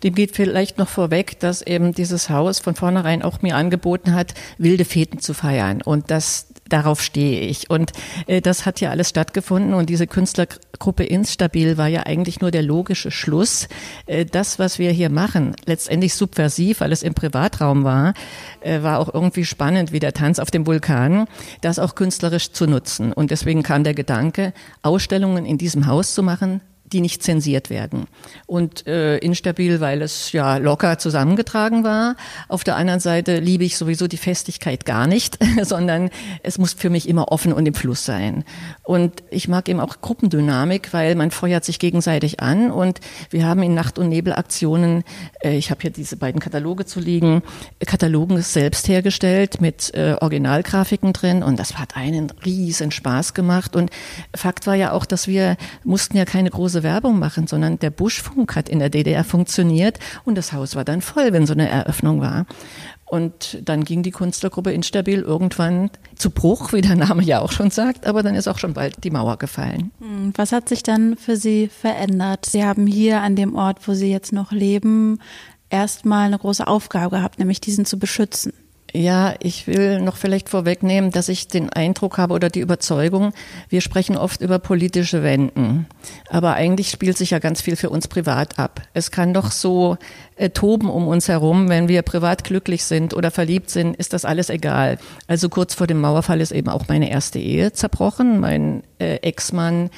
Dem 0.02 0.14
geht 0.14 0.34
vielleicht 0.34 0.78
noch 0.78 0.88
vorweg, 0.88 1.38
dass 1.38 1.62
eben 1.62 1.92
dieses 1.92 2.30
Haus 2.30 2.58
von 2.58 2.74
vornherein 2.74 3.22
auch 3.22 3.42
mir 3.42 3.56
angeboten 3.56 4.14
hat, 4.14 4.34
wilde 4.58 4.84
Feten 4.84 5.20
zu 5.20 5.34
feiern. 5.34 5.82
Und 5.82 6.10
das, 6.10 6.48
darauf 6.68 7.02
stehe 7.02 7.40
ich. 7.40 7.70
Und 7.70 7.92
äh, 8.26 8.40
das 8.40 8.66
hat 8.66 8.80
ja 8.80 8.90
alles 8.90 9.08
stattgefunden. 9.08 9.74
Und 9.74 9.90
diese 9.90 10.06
Künstlergruppe 10.06 11.04
Instabil 11.04 11.76
war 11.76 11.88
ja 11.88 12.04
eigentlich 12.04 12.40
nur 12.40 12.50
der 12.50 12.62
logische 12.62 13.10
Schluss. 13.10 13.68
Äh, 14.06 14.24
das, 14.24 14.58
was 14.58 14.78
wir 14.78 14.90
hier 14.90 15.10
machen, 15.10 15.54
letztendlich 15.66 16.14
subversiv, 16.14 16.80
weil 16.80 16.92
es 16.92 17.02
im 17.02 17.14
Privatraum 17.14 17.84
war, 17.84 18.14
äh, 18.60 18.82
war 18.82 18.98
auch 18.98 19.12
irgendwie 19.12 19.44
spannend, 19.44 19.92
wie 19.92 20.00
der 20.00 20.12
Tanz 20.12 20.38
auf 20.38 20.50
dem 20.50 20.66
Vulkan, 20.66 21.26
das 21.60 21.78
auch 21.78 21.94
künstlerisch 21.94 22.52
zu 22.52 22.66
nutzen. 22.66 23.12
Und 23.12 23.30
deswegen 23.30 23.62
kam 23.62 23.84
der 23.84 23.94
Gedanke, 23.94 24.52
Ausstellungen 24.82 25.46
in 25.46 25.58
diesem 25.58 25.86
Haus 25.86 26.14
zu 26.14 26.22
machen, 26.22 26.60
die 26.92 27.00
nicht 27.00 27.22
zensiert 27.22 27.70
werden. 27.70 28.06
Und 28.46 28.86
äh, 28.86 29.18
instabil, 29.18 29.80
weil 29.80 30.02
es 30.02 30.32
ja 30.32 30.56
locker 30.56 30.98
zusammengetragen 30.98 31.84
war. 31.84 32.16
Auf 32.48 32.64
der 32.64 32.76
anderen 32.76 33.00
Seite 33.00 33.38
liebe 33.38 33.64
ich 33.64 33.76
sowieso 33.76 34.06
die 34.06 34.16
Festigkeit 34.16 34.84
gar 34.84 35.06
nicht, 35.06 35.38
sondern 35.62 36.10
es 36.42 36.58
muss 36.58 36.72
für 36.72 36.90
mich 36.90 37.08
immer 37.08 37.30
offen 37.30 37.52
und 37.52 37.66
im 37.66 37.74
Fluss 37.74 38.04
sein. 38.04 38.44
Und 38.82 39.22
ich 39.30 39.48
mag 39.48 39.68
eben 39.68 39.80
auch 39.80 40.00
Gruppendynamik, 40.00 40.92
weil 40.92 41.14
man 41.14 41.30
feuert 41.30 41.64
sich 41.64 41.78
gegenseitig 41.78 42.40
an 42.40 42.70
und 42.70 43.00
wir 43.30 43.46
haben 43.46 43.62
in 43.62 43.74
Nacht- 43.74 43.98
und 43.98 44.08
Nebelaktionen, 44.08 45.04
äh, 45.40 45.56
ich 45.56 45.70
habe 45.70 45.82
hier 45.82 45.90
diese 45.90 46.16
beiden 46.16 46.40
Kataloge 46.40 46.86
zu 46.86 47.00
liegen, 47.00 47.42
Katalogen 47.86 48.40
selbst 48.42 48.88
hergestellt 48.88 49.60
mit 49.60 49.94
äh, 49.94 50.16
Originalgrafiken 50.20 51.12
drin 51.12 51.42
und 51.42 51.58
das 51.58 51.78
hat 51.78 51.96
einen 51.96 52.30
riesen 52.44 52.90
Spaß 52.90 53.34
gemacht. 53.34 53.76
Und 53.76 53.90
Fakt 54.34 54.66
war 54.66 54.74
ja 54.74 54.92
auch, 54.92 55.04
dass 55.04 55.26
wir 55.28 55.56
mussten 55.84 56.16
ja 56.16 56.24
keine 56.24 56.50
große 56.50 56.77
große 56.78 56.82
Werbung 56.82 57.18
machen, 57.18 57.46
sondern 57.46 57.78
der 57.78 57.90
Buschfunk 57.90 58.54
hat 58.54 58.68
in 58.68 58.78
der 58.78 58.90
DDR 58.90 59.24
funktioniert 59.24 59.98
und 60.24 60.36
das 60.36 60.52
Haus 60.52 60.76
war 60.76 60.84
dann 60.84 61.00
voll, 61.00 61.32
wenn 61.32 61.46
so 61.46 61.52
eine 61.52 61.68
Eröffnung 61.68 62.20
war. 62.20 62.46
Und 63.04 63.58
dann 63.64 63.84
ging 63.84 64.02
die 64.02 64.10
Künstlergruppe 64.10 64.70
Instabil 64.70 65.22
irgendwann 65.22 65.90
zu 66.14 66.30
Bruch, 66.30 66.72
wie 66.72 66.82
der 66.82 66.96
Name 66.96 67.22
ja 67.22 67.40
auch 67.40 67.52
schon 67.52 67.70
sagt, 67.70 68.06
aber 68.06 68.22
dann 68.22 68.34
ist 68.34 68.48
auch 68.48 68.58
schon 68.58 68.74
bald 68.74 69.02
die 69.02 69.10
Mauer 69.10 69.38
gefallen. 69.38 69.90
Hm, 69.98 70.32
was 70.36 70.52
hat 70.52 70.68
sich 70.68 70.82
dann 70.82 71.16
für 71.16 71.36
Sie 71.36 71.68
verändert? 71.68 72.46
Sie 72.46 72.64
haben 72.64 72.86
hier 72.86 73.22
an 73.22 73.34
dem 73.34 73.54
Ort, 73.54 73.88
wo 73.88 73.94
Sie 73.94 74.10
jetzt 74.10 74.32
noch 74.32 74.52
leben, 74.52 75.20
erstmal 75.70 76.26
eine 76.26 76.38
große 76.38 76.66
Aufgabe 76.66 77.16
gehabt, 77.16 77.38
nämlich 77.38 77.60
diesen 77.60 77.86
zu 77.86 77.98
beschützen. 77.98 78.52
Ja, 78.94 79.34
ich 79.40 79.66
will 79.66 80.00
noch 80.00 80.16
vielleicht 80.16 80.48
vorwegnehmen, 80.48 81.10
dass 81.10 81.28
ich 81.28 81.46
den 81.46 81.68
Eindruck 81.68 82.16
habe 82.16 82.32
oder 82.32 82.48
die 82.48 82.60
Überzeugung, 82.60 83.34
wir 83.68 83.82
sprechen 83.82 84.16
oft 84.16 84.40
über 84.40 84.58
politische 84.58 85.22
Wenden. 85.22 85.86
Aber 86.30 86.54
eigentlich 86.54 86.90
spielt 86.90 87.18
sich 87.18 87.30
ja 87.30 87.38
ganz 87.38 87.60
viel 87.60 87.76
für 87.76 87.90
uns 87.90 88.08
privat 88.08 88.58
ab. 88.58 88.80
Es 88.94 89.10
kann 89.10 89.34
doch 89.34 89.50
so 89.50 89.98
äh, 90.36 90.48
toben 90.48 90.88
um 90.88 91.06
uns 91.06 91.28
herum. 91.28 91.68
Wenn 91.68 91.88
wir 91.88 92.00
privat 92.00 92.44
glücklich 92.44 92.84
sind 92.84 93.12
oder 93.12 93.30
verliebt 93.30 93.68
sind, 93.68 93.94
ist 93.94 94.14
das 94.14 94.24
alles 94.24 94.48
egal. 94.48 94.98
Also 95.26 95.50
kurz 95.50 95.74
vor 95.74 95.86
dem 95.86 96.00
Mauerfall 96.00 96.40
ist 96.40 96.52
eben 96.52 96.70
auch 96.70 96.88
meine 96.88 97.10
erste 97.10 97.38
Ehe 97.38 97.72
zerbrochen. 97.72 98.40
Mein 98.40 98.82
äh, 98.98 99.16
Ex-Mann 99.16 99.90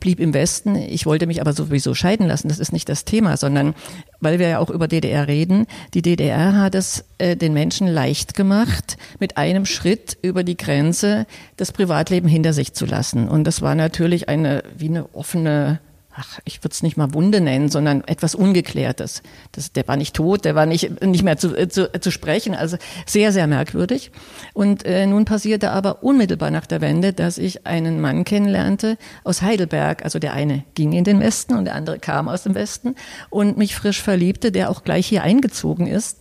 blieb 0.00 0.20
im 0.20 0.34
Westen. 0.34 0.76
Ich 0.76 1.06
wollte 1.06 1.26
mich 1.26 1.40
aber 1.40 1.52
sowieso 1.52 1.94
scheiden 1.94 2.26
lassen. 2.26 2.48
Das 2.48 2.58
ist 2.58 2.72
nicht 2.72 2.88
das 2.88 3.04
Thema, 3.04 3.36
sondern 3.36 3.74
weil 4.20 4.38
wir 4.38 4.48
ja 4.48 4.58
auch 4.58 4.70
über 4.70 4.88
DDR 4.88 5.28
reden. 5.28 5.66
Die 5.94 6.02
DDR 6.02 6.56
hat 6.56 6.74
es 6.74 7.04
äh, 7.18 7.36
den 7.36 7.52
Menschen 7.52 7.88
leicht 7.88 8.34
gemacht, 8.34 8.96
mit 9.20 9.36
einem 9.36 9.66
Schritt 9.66 10.18
über 10.22 10.44
die 10.44 10.56
Grenze 10.56 11.26
das 11.56 11.72
Privatleben 11.72 12.28
hinter 12.28 12.52
sich 12.52 12.72
zu 12.74 12.86
lassen. 12.86 13.28
Und 13.28 13.44
das 13.44 13.62
war 13.62 13.74
natürlich 13.74 14.28
eine 14.28 14.62
wie 14.76 14.88
eine 14.88 15.14
offene 15.14 15.80
ach, 16.18 16.40
ich 16.44 16.62
würde 16.64 16.72
es 16.72 16.82
nicht 16.82 16.96
mal 16.96 17.14
Wunde 17.14 17.40
nennen, 17.40 17.68
sondern 17.68 18.02
etwas 18.04 18.34
Ungeklärtes. 18.34 19.22
Das, 19.52 19.72
der 19.72 19.86
war 19.86 19.96
nicht 19.96 20.14
tot, 20.14 20.44
der 20.44 20.54
war 20.54 20.66
nicht, 20.66 21.02
nicht 21.02 21.22
mehr 21.22 21.38
zu, 21.38 21.56
äh, 21.56 21.68
zu, 21.68 21.90
zu 22.00 22.10
sprechen, 22.10 22.54
also 22.54 22.76
sehr, 23.06 23.32
sehr 23.32 23.46
merkwürdig. 23.46 24.10
Und 24.52 24.84
äh, 24.84 25.06
nun 25.06 25.24
passierte 25.24 25.70
aber 25.70 26.02
unmittelbar 26.02 26.50
nach 26.50 26.66
der 26.66 26.80
Wende, 26.80 27.12
dass 27.12 27.38
ich 27.38 27.66
einen 27.66 28.00
Mann 28.00 28.24
kennenlernte 28.24 28.98
aus 29.24 29.42
Heidelberg. 29.42 30.04
Also 30.04 30.18
der 30.18 30.32
eine 30.32 30.64
ging 30.74 30.92
in 30.92 31.04
den 31.04 31.20
Westen 31.20 31.54
und 31.54 31.64
der 31.66 31.74
andere 31.74 31.98
kam 31.98 32.28
aus 32.28 32.42
dem 32.42 32.54
Westen 32.54 32.96
und 33.30 33.56
mich 33.56 33.76
frisch 33.76 34.02
verliebte, 34.02 34.50
der 34.50 34.70
auch 34.70 34.82
gleich 34.82 35.06
hier 35.06 35.22
eingezogen 35.22 35.86
ist. 35.86 36.18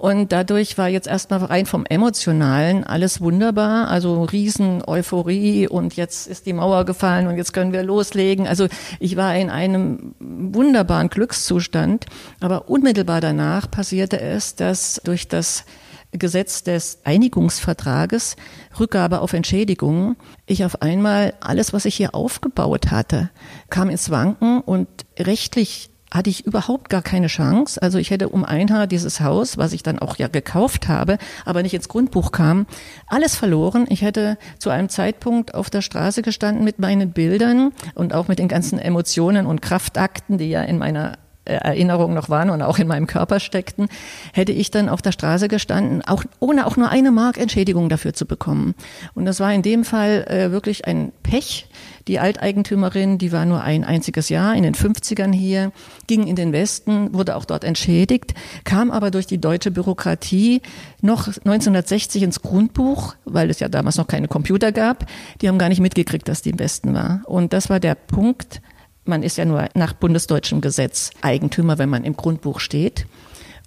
Und 0.00 0.32
dadurch 0.32 0.78
war 0.78 0.88
jetzt 0.88 1.06
erstmal 1.06 1.44
rein 1.44 1.66
vom 1.66 1.84
Emotionalen 1.84 2.84
alles 2.84 3.20
wunderbar. 3.20 3.88
Also 3.88 4.24
riesen 4.24 4.82
Euphorie 4.82 5.68
und 5.68 5.94
jetzt 5.94 6.26
ist 6.26 6.46
die 6.46 6.54
Mauer 6.54 6.86
gefallen 6.86 7.26
und 7.26 7.36
jetzt 7.36 7.52
können 7.52 7.74
wir 7.74 7.82
loslegen. 7.82 8.46
Also 8.46 8.66
ich 8.98 9.18
war 9.18 9.36
in 9.36 9.50
einem 9.50 10.14
wunderbaren 10.18 11.10
Glückszustand. 11.10 12.06
Aber 12.40 12.70
unmittelbar 12.70 13.20
danach 13.20 13.70
passierte 13.70 14.18
es, 14.18 14.54
dass 14.54 15.02
durch 15.04 15.28
das 15.28 15.66
Gesetz 16.12 16.62
des 16.62 17.00
Einigungsvertrages, 17.04 18.36
Rückgabe 18.80 19.20
auf 19.20 19.34
Entschädigung, 19.34 20.16
ich 20.46 20.64
auf 20.64 20.80
einmal 20.80 21.34
alles, 21.40 21.74
was 21.74 21.84
ich 21.84 21.94
hier 21.94 22.14
aufgebaut 22.14 22.90
hatte, 22.90 23.28
kam 23.68 23.90
ins 23.90 24.08
Wanken 24.08 24.62
und 24.62 24.88
rechtlich 25.18 25.89
hatte 26.12 26.30
ich 26.30 26.44
überhaupt 26.44 26.88
gar 26.88 27.02
keine 27.02 27.28
Chance. 27.28 27.80
Also 27.80 27.98
ich 27.98 28.10
hätte 28.10 28.28
um 28.28 28.44
ein 28.44 28.72
Haar 28.72 28.86
dieses 28.86 29.20
Haus, 29.20 29.58
was 29.58 29.72
ich 29.72 29.82
dann 29.82 29.98
auch 29.98 30.16
ja 30.16 30.28
gekauft 30.28 30.88
habe, 30.88 31.18
aber 31.44 31.62
nicht 31.62 31.74
ins 31.74 31.88
Grundbuch 31.88 32.32
kam, 32.32 32.66
alles 33.06 33.36
verloren. 33.36 33.86
Ich 33.88 34.02
hätte 34.02 34.36
zu 34.58 34.70
einem 34.70 34.88
Zeitpunkt 34.88 35.54
auf 35.54 35.70
der 35.70 35.82
Straße 35.82 36.22
gestanden 36.22 36.64
mit 36.64 36.78
meinen 36.78 37.12
Bildern 37.12 37.72
und 37.94 38.12
auch 38.14 38.28
mit 38.28 38.38
den 38.38 38.48
ganzen 38.48 38.78
Emotionen 38.78 39.46
und 39.46 39.62
Kraftakten, 39.62 40.38
die 40.38 40.50
ja 40.50 40.62
in 40.62 40.78
meiner 40.78 41.18
äh, 41.46 41.54
Erinnerung 41.54 42.12
noch 42.12 42.28
waren 42.28 42.50
und 42.50 42.60
auch 42.60 42.78
in 42.78 42.86
meinem 42.86 43.06
Körper 43.06 43.40
steckten, 43.40 43.88
hätte 44.32 44.52
ich 44.52 44.70
dann 44.70 44.88
auf 44.88 45.00
der 45.00 45.12
Straße 45.12 45.48
gestanden, 45.48 46.02
auch 46.02 46.22
ohne 46.38 46.66
auch 46.66 46.76
nur 46.76 46.90
eine 46.90 47.10
Mark 47.10 47.38
Entschädigung 47.38 47.88
dafür 47.88 48.12
zu 48.12 48.26
bekommen. 48.26 48.74
Und 49.14 49.24
das 49.24 49.40
war 49.40 49.52
in 49.52 49.62
dem 49.62 49.84
Fall 49.84 50.26
äh, 50.28 50.52
wirklich 50.52 50.86
ein 50.86 51.12
Pech, 51.22 51.66
die 52.10 52.18
Alteigentümerin, 52.18 53.18
die 53.18 53.30
war 53.30 53.46
nur 53.46 53.62
ein 53.62 53.84
einziges 53.84 54.30
Jahr 54.30 54.56
in 54.56 54.64
den 54.64 54.74
50ern 54.74 55.32
hier, 55.32 55.70
ging 56.08 56.26
in 56.26 56.34
den 56.34 56.52
Westen, 56.52 57.14
wurde 57.14 57.36
auch 57.36 57.44
dort 57.44 57.62
entschädigt, 57.62 58.34
kam 58.64 58.90
aber 58.90 59.12
durch 59.12 59.28
die 59.28 59.40
deutsche 59.40 59.70
Bürokratie 59.70 60.60
noch 61.02 61.28
1960 61.28 62.24
ins 62.24 62.42
Grundbuch, 62.42 63.14
weil 63.24 63.48
es 63.48 63.60
ja 63.60 63.68
damals 63.68 63.96
noch 63.96 64.08
keine 64.08 64.26
Computer 64.26 64.72
gab. 64.72 65.06
Die 65.40 65.46
haben 65.46 65.58
gar 65.58 65.68
nicht 65.68 65.80
mitgekriegt, 65.80 66.26
dass 66.26 66.42
die 66.42 66.50
im 66.50 66.58
Westen 66.58 66.94
war. 66.94 67.22
Und 67.26 67.52
das 67.52 67.70
war 67.70 67.78
der 67.78 67.94
Punkt, 67.94 68.60
man 69.04 69.22
ist 69.22 69.38
ja 69.38 69.44
nur 69.44 69.68
nach 69.74 69.92
bundesdeutschem 69.92 70.60
Gesetz 70.60 71.10
Eigentümer, 71.22 71.78
wenn 71.78 71.88
man 71.88 72.02
im 72.02 72.16
Grundbuch 72.16 72.58
steht. 72.58 73.06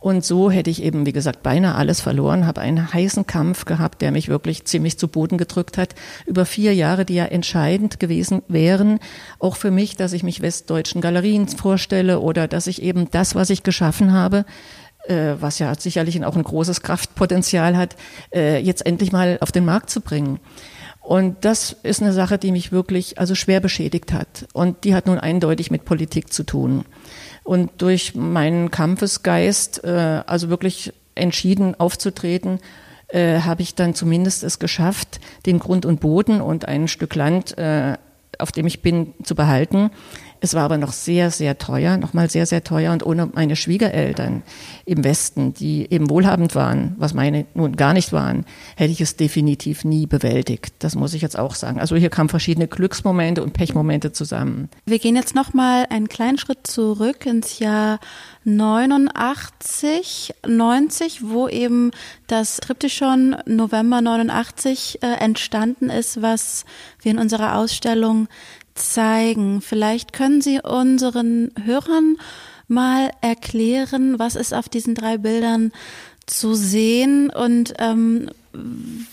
Und 0.04 0.26
so 0.26 0.52
hätte 0.52 0.70
ich 0.70 0.84
eben, 0.84 1.06
wie 1.06 1.14
gesagt, 1.14 1.44
beinahe 1.44 1.76
alles 1.76 2.02
verloren, 2.02 2.46
habe 2.46 2.60
einen 2.60 2.92
heißen 2.94 3.26
Kampf 3.26 3.64
gehabt, 3.64 4.02
der 4.02 4.12
mich 4.12 4.28
wirklich 4.28 4.66
ziemlich 4.66 5.00
zu 5.00 5.08
Boden 5.08 5.38
gedrückt 5.38 5.78
hat. 5.78 5.96
Über 6.26 6.46
vier 6.46 6.76
Jahre, 6.76 7.06
die 7.06 7.14
ja 7.14 7.24
entscheidend 7.24 8.02
gewesen 8.02 8.42
wären, 8.50 9.00
auch 9.40 9.56
für 9.56 9.72
mich, 9.72 9.96
dass 9.96 10.12
ich 10.12 10.24
mich 10.24 10.42
westdeutschen 10.42 11.00
Galerien 11.00 11.48
vorstelle 11.48 12.20
oder 12.20 12.50
dass 12.50 12.68
ich 12.68 12.82
eben 12.82 13.12
das, 13.12 13.34
was 13.34 13.50
ich 13.50 13.64
geschaffen 13.64 14.12
habe, 14.12 14.44
äh, 15.08 15.36
was 15.40 15.58
ja 15.60 15.74
sicherlich 15.74 16.22
auch 16.26 16.36
ein 16.36 16.44
großes 16.44 16.82
Kraftpotenzial 16.82 17.78
hat, 17.78 17.96
äh, 18.36 18.60
jetzt 18.60 18.86
endlich 18.86 19.14
mal 19.14 19.38
auf 19.40 19.54
den 19.54 19.64
Markt 19.64 19.90
zu 19.90 20.02
bringen. 20.02 20.42
Und 21.00 21.46
das 21.46 21.78
ist 21.84 22.02
eine 22.02 22.12
Sache, 22.12 22.38
die 22.38 22.52
mich 22.52 22.74
wirklich 22.74 23.20
also 23.20 23.36
schwer 23.36 23.62
beschädigt 23.62 24.12
hat. 24.12 24.48
Und 24.52 24.84
die 24.84 24.96
hat 24.96 25.08
nun 25.08 25.18
eindeutig 25.18 25.72
mit 25.72 25.86
Politik 25.86 26.34
zu 26.34 26.44
tun. 26.44 26.84
Und 27.44 27.82
durch 27.82 28.16
meinen 28.16 28.72
Kampfesgeist, 28.72 29.84
äh, 29.84 30.24
also 30.26 30.50
wirklich 30.50 30.94
entschieden 31.16 31.80
aufzutreten, 31.80 32.60
äh, 33.10 33.42
habe 33.42 33.62
ich 33.62 33.76
dann 33.76 33.94
zumindest 33.94 34.44
es 34.44 34.60
geschafft, 34.60 35.20
den 35.46 35.60
Grund 35.60 35.86
und 35.86 36.00
Boden 36.00 36.42
und 36.42 36.68
ein 36.68 36.88
Stück 36.88 37.16
Land, 37.16 37.58
äh, 37.58 37.98
auf 38.40 38.52
dem 38.52 38.66
ich 38.66 38.82
bin, 38.82 39.14
zu 39.24 39.36
behalten. 39.36 39.92
Es 40.44 40.56
war 40.56 40.64
aber 40.64 40.78
noch 40.78 40.92
sehr, 40.92 41.32
sehr 41.32 41.58
teuer, 41.58 41.96
nochmal 41.96 42.30
sehr, 42.30 42.46
sehr 42.46 42.66
teuer. 42.66 42.92
Und 42.92 43.06
ohne 43.06 43.28
meine 43.28 43.56
Schwiegereltern 43.56 44.44
im 44.84 45.06
Westen, 45.06 45.54
die 45.54 45.90
eben 45.90 46.10
wohlhabend 46.10 46.54
waren, 46.54 46.96
was 46.98 47.14
meine 47.14 47.46
nun 47.54 47.78
gar 47.78 47.94
nicht 47.94 48.12
waren, 48.12 48.44
hätte 48.76 48.92
ich 48.92 49.00
es 49.00 49.16
definitiv 49.16 49.86
nie 49.86 50.06
bewältigt. 50.06 50.74
Das 50.80 50.96
muss 50.96 51.14
ich 51.14 51.22
jetzt 51.22 51.40
auch 51.40 51.56
sagen. 51.56 51.80
Also 51.80 51.96
hier 51.96 52.10
kamen 52.10 52.28
verschiedene 52.28 52.68
Glücksmomente 52.68 53.42
und 53.42 53.54
Pechmomente 53.54 54.12
zusammen. 54.12 54.68
Wir 54.86 55.00
gehen 55.00 55.16
jetzt 55.16 55.34
nochmal 55.34 55.86
einen 55.90 56.10
kleinen 56.10 56.38
Schritt 56.38 56.68
zurück 56.68 57.26
ins 57.26 57.60
Jahr 57.60 58.02
89, 58.44 60.34
90, 60.46 61.22
wo 61.24 61.48
eben 61.48 61.92
das 62.28 62.58
Triptychon 62.58 63.38
November 63.46 64.02
89 64.02 65.00
äh, 65.04 65.08
entstanden 65.24 65.90
ist, 65.90 66.22
was 66.22 66.66
wir 67.02 67.14
in 67.14 67.20
unserer 67.20 67.56
Ausstellung 67.56 68.28
zeigen. 68.76 69.62
Vielleicht 69.62 70.14
können 70.14 70.42
Sie 70.42 70.60
unseren 70.60 71.52
Hörern 71.64 72.18
mal 72.68 73.12
erklären, 73.22 74.20
was 74.20 74.36
ist 74.36 74.54
auf 74.54 74.70
diesen 74.70 74.96
drei 74.96 75.18
Bildern 75.18 75.72
zu 76.26 76.54
sehen 76.56 77.30
und 77.30 77.74
ähm, 77.80 78.30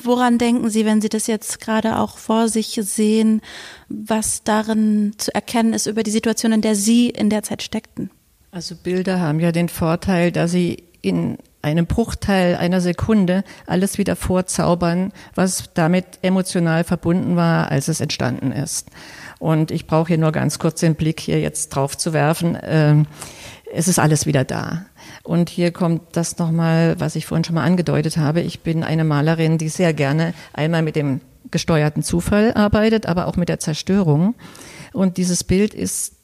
woran 0.02 0.38
denken 0.38 0.71
Sie, 0.71 0.85
wenn 0.85 1.00
Sie 1.00 1.09
das 1.09 1.26
jetzt 1.26 1.61
gerade 1.61 1.99
auch 1.99 2.19
vor 2.19 2.49
sich 2.49 2.79
sehen, 2.83 3.40
was 3.88 4.45
darin 4.45 5.14
zu 5.19 5.35
erkennen 5.35 5.73
ist 5.73 5.87
über 5.87 6.02
die 6.02 6.11
Situation, 6.11 6.52
in 6.52 6.62
der 6.62 6.76
Sie 6.76 7.11
in 7.11 7.31
der 7.31 7.43
Zeit 7.43 7.62
steckten? 7.62 8.11
Also 8.52 8.75
Bilder 8.75 9.21
haben 9.21 9.40
ja 9.40 9.52
den 9.52 9.69
Vorteil, 9.69 10.33
dass 10.33 10.52
sie 10.52 10.85
in 11.02 11.38
einem 11.62 11.87
Bruchteil 11.87 12.57
einer 12.57 12.81
Sekunde 12.81 13.45
alles 13.67 13.99
wieder 13.99 14.17
vorzaubern, 14.17 15.12
was 15.35 15.71
damit 15.75 16.07
emotional 16.23 16.85
verbunden 16.85 17.37
war, 17.37 17.71
als 17.71 17.88
es 17.88 18.00
entstanden 18.00 18.50
ist. 18.50 18.88
Und 19.41 19.71
ich 19.71 19.87
brauche 19.87 20.09
hier 20.09 20.19
nur 20.19 20.33
ganz 20.33 20.61
kurz 20.61 20.81
den 20.81 20.95
Blick 20.95 21.19
hier 21.19 21.41
jetzt 21.41 21.71
drauf 21.71 21.99
zu 21.99 22.13
werfen. 22.13 22.57
Ähm, 22.63 23.07
es 23.73 23.89
ist 23.89 23.99
alles 23.99 24.27
wieder 24.27 24.45
da. 24.45 24.85
Und 25.23 25.49
hier 25.49 25.73
kommt 25.73 26.03
das 26.13 26.39
nochmal, 26.39 27.01
was 27.01 27.17
ich 27.17 27.27
vorhin 27.27 27.45
schon 27.45 27.55
mal 27.55 27.65
angedeutet 27.65 28.19
habe. 28.19 28.43
Ich 28.43 28.61
bin 28.61 28.85
eine 28.85 29.03
Malerin, 29.03 29.59
die 29.59 29.71
sehr 29.71 29.95
gerne 29.95 30.35
einmal 30.53 30.83
mit 30.83 30.95
dem 30.95 31.23
gesteuerten 31.51 32.03
Zufall 32.03 32.53
arbeitet, 32.53 33.07
aber 33.07 33.27
auch 33.27 33.37
mit 33.37 33.49
der 33.49 33.59
Zerstörung. 33.59 34.35
Und 34.93 35.17
dieses 35.17 35.43
Bild 35.43 35.73
ist 35.73 36.17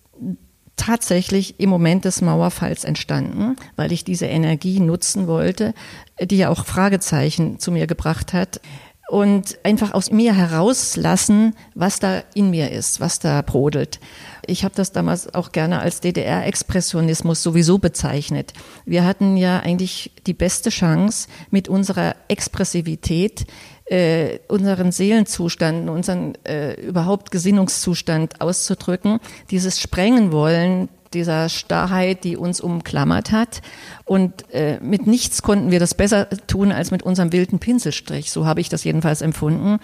tatsächlich 0.77 1.59
im 1.59 1.71
Moment 1.71 2.05
des 2.05 2.21
Mauerfalls 2.21 2.85
entstanden, 2.85 3.57
weil 3.77 3.93
ich 3.93 4.05
diese 4.05 4.27
Energie 4.27 4.79
nutzen 4.79 5.27
wollte, 5.27 5.73
die 6.21 6.37
ja 6.37 6.51
auch 6.51 6.67
Fragezeichen 6.67 7.59
zu 7.59 7.73
mir 7.73 7.87
gebracht 7.87 8.35
hat 8.35 8.61
und 9.09 9.59
einfach 9.63 9.95
aus 9.95 10.11
mir 10.11 10.35
herauslassen, 10.35 11.55
was 11.75 12.01
da 12.01 12.23
in 12.35 12.51
mir 12.51 12.73
ist, 12.73 13.01
was 13.01 13.21
da 13.21 13.41
brodelt. 13.43 14.01
Ich 14.47 14.65
habe 14.65 14.75
das 14.75 14.93
damals 14.93 15.33
auch 15.33 15.53
gerne 15.53 15.79
als 15.81 16.01
DDR-Expressionismus 16.01 17.43
sowieso 17.43 17.79
bezeichnet. 17.79 18.53
Wir 18.85 19.05
hatten 19.05 19.37
ja 19.37 19.61
eigentlich 19.61 20.13
die 20.27 20.35
beste 20.35 20.71
Chance, 20.71 21.29
mit 21.51 21.69
unserer 21.69 22.17
Expressivität 22.29 23.47
äh, 23.87 24.41
unseren 24.49 24.91
Seelenzustand, 24.91 25.89
unseren 25.89 26.35
äh, 26.45 26.75
überhaupt 26.81 27.31
Gesinnungszustand 27.31 28.41
auszudrücken, 28.41 29.21
dieses 29.51 29.81
Sprengen 29.81 30.33
wollen 30.33 30.89
dieser 31.17 31.49
Starrheit, 31.49 32.23
die 32.23 32.37
uns 32.37 32.61
umklammert 32.61 33.33
hat. 33.33 33.63
Und 34.05 34.49
äh, 34.53 34.79
mit 34.81 35.07
nichts 35.07 35.43
konnten 35.43 35.71
wir 35.71 35.81
das 35.81 35.95
besser 35.95 36.29
tun 36.47 36.71
als 36.71 36.91
mit 36.91 37.03
unserem 37.03 37.33
wilden 37.33 37.59
Pinselstrich. 37.59 38.31
So 38.31 38.47
habe 38.47 38.61
ich 38.61 38.69
das 38.69 38.85
jedenfalls 38.85 39.23
empfunden. 39.23 39.79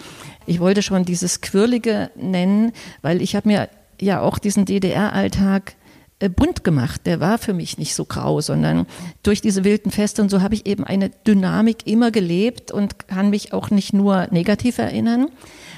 Ich 0.45 0.59
wollte 0.59 0.81
schon 0.81 1.03
dieses 1.03 1.41
Quirlige 1.41 2.11
nennen, 2.15 2.71
weil 3.01 3.21
ich 3.21 3.35
habe 3.35 3.49
mir 3.49 3.69
ja 3.99 4.21
auch 4.21 4.37
diesen 4.37 4.65
DDR-Alltag 4.65 5.75
äh, 6.19 6.29
bunt 6.29 6.63
gemacht. 6.63 7.01
Der 7.05 7.19
war 7.19 7.37
für 7.37 7.53
mich 7.53 7.77
nicht 7.77 7.95
so 7.95 8.05
grau, 8.05 8.39
sondern 8.39 8.85
durch 9.23 9.41
diese 9.41 9.63
wilden 9.63 9.91
Feste 9.91 10.21
und 10.21 10.29
so 10.29 10.41
habe 10.41 10.55
ich 10.55 10.65
eben 10.65 10.83
eine 10.83 11.09
Dynamik 11.09 11.87
immer 11.87 12.11
gelebt 12.11 12.71
und 12.71 13.07
kann 13.07 13.29
mich 13.29 13.51
auch 13.51 13.71
nicht 13.71 13.93
nur 13.93 14.27
negativ 14.31 14.77
erinnern, 14.77 15.27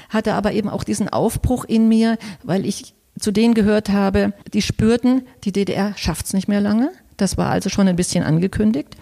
hatte 0.08 0.34
aber 0.34 0.52
eben 0.52 0.68
auch 0.68 0.84
diesen 0.84 1.08
Aufbruch 1.08 1.64
in 1.64 1.88
mir, 1.88 2.18
weil 2.44 2.66
ich 2.66 2.95
zu 3.18 3.30
denen 3.32 3.54
gehört 3.54 3.88
habe, 3.88 4.32
die 4.52 4.62
spürten, 4.62 5.22
die 5.44 5.52
DDR 5.52 5.94
schafft's 5.96 6.32
nicht 6.32 6.48
mehr 6.48 6.60
lange. 6.60 6.90
Das 7.16 7.38
war 7.38 7.50
also 7.50 7.68
schon 7.68 7.88
ein 7.88 7.96
bisschen 7.96 8.24
angekündigt. 8.24 8.96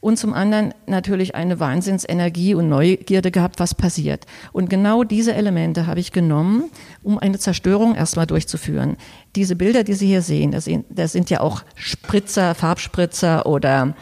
Und 0.00 0.16
zum 0.16 0.32
anderen 0.32 0.72
natürlich 0.86 1.34
eine 1.34 1.58
Wahnsinnsenergie 1.58 2.54
und 2.54 2.68
Neugierde 2.68 3.32
gehabt, 3.32 3.58
was 3.58 3.74
passiert. 3.74 4.26
Und 4.52 4.70
genau 4.70 5.02
diese 5.02 5.34
Elemente 5.34 5.88
habe 5.88 5.98
ich 5.98 6.12
genommen, 6.12 6.70
um 7.02 7.18
eine 7.18 7.38
Zerstörung 7.38 7.96
erstmal 7.96 8.26
durchzuführen. 8.26 8.96
Diese 9.34 9.56
Bilder, 9.56 9.82
die 9.82 9.94
Sie 9.94 10.06
hier 10.06 10.22
sehen, 10.22 10.52
das 10.52 11.12
sind 11.12 11.30
ja 11.30 11.40
auch 11.40 11.64
Spritzer, 11.74 12.54
Farbspritzer 12.54 13.46
oder 13.46 13.96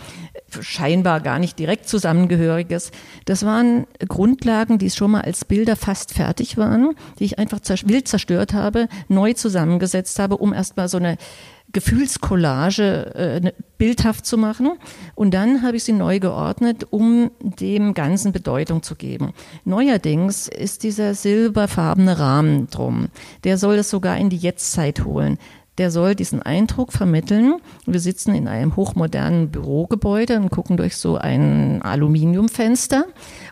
scheinbar 0.63 1.21
gar 1.21 1.39
nicht 1.39 1.59
direkt 1.59 1.89
zusammengehöriges. 1.89 2.91
Das 3.25 3.45
waren 3.45 3.87
Grundlagen, 4.07 4.79
die 4.79 4.91
schon 4.91 5.13
mal 5.13 5.23
als 5.23 5.45
Bilder 5.45 5.77
fast 5.77 6.15
fertig 6.15 6.57
waren, 6.57 6.95
die 7.19 7.25
ich 7.25 7.39
einfach 7.39 7.61
wild 7.85 8.09
zerstört 8.09 8.53
habe, 8.53 8.89
neu 9.09 9.33
zusammengesetzt 9.33 10.19
habe, 10.19 10.37
um 10.37 10.53
erstmal 10.53 10.89
so 10.89 10.97
eine 10.97 11.17
Gefühlscollage 11.73 13.15
äh, 13.15 13.41
ne, 13.41 13.55
bildhaft 13.77 14.25
zu 14.25 14.39
machen. 14.39 14.73
Und 15.15 15.35
dann 15.35 15.63
habe 15.63 15.77
ich 15.77 15.85
sie 15.85 15.93
neu 15.93 16.21
geordnet, 16.21 16.87
um 16.91 17.31
dem 17.41 17.93
Ganzen 17.93 18.33
Bedeutung 18.33 18.83
zu 18.83 18.95
geben. 18.95 19.33
Neuerdings 19.65 20.49
ist 20.49 20.85
dieser 20.85 21.15
silberfarbene 21.15 22.19
Rahmen 22.19 22.69
drum. 22.69 23.09
Der 23.45 23.59
soll 23.59 23.77
es 23.77 23.91
sogar 23.91 24.17
in 24.17 24.31
die 24.31 24.37
Jetztzeit 24.37 25.05
holen 25.05 25.39
der 25.79 25.91
soll 25.91 26.15
diesen 26.15 26.43
Eindruck 26.43 26.93
vermitteln. 26.93 27.57
Wir 27.85 28.01
sitzen 28.01 28.35
in 28.35 28.49
einem 28.49 28.77
hochmodernen 28.77 29.51
Bürogebäude 29.51 30.37
und 30.37 30.51
gucken 30.51 30.77
durch 30.77 30.97
so 30.97 31.17
ein 31.17 31.83
Aluminiumfenster 31.83 33.05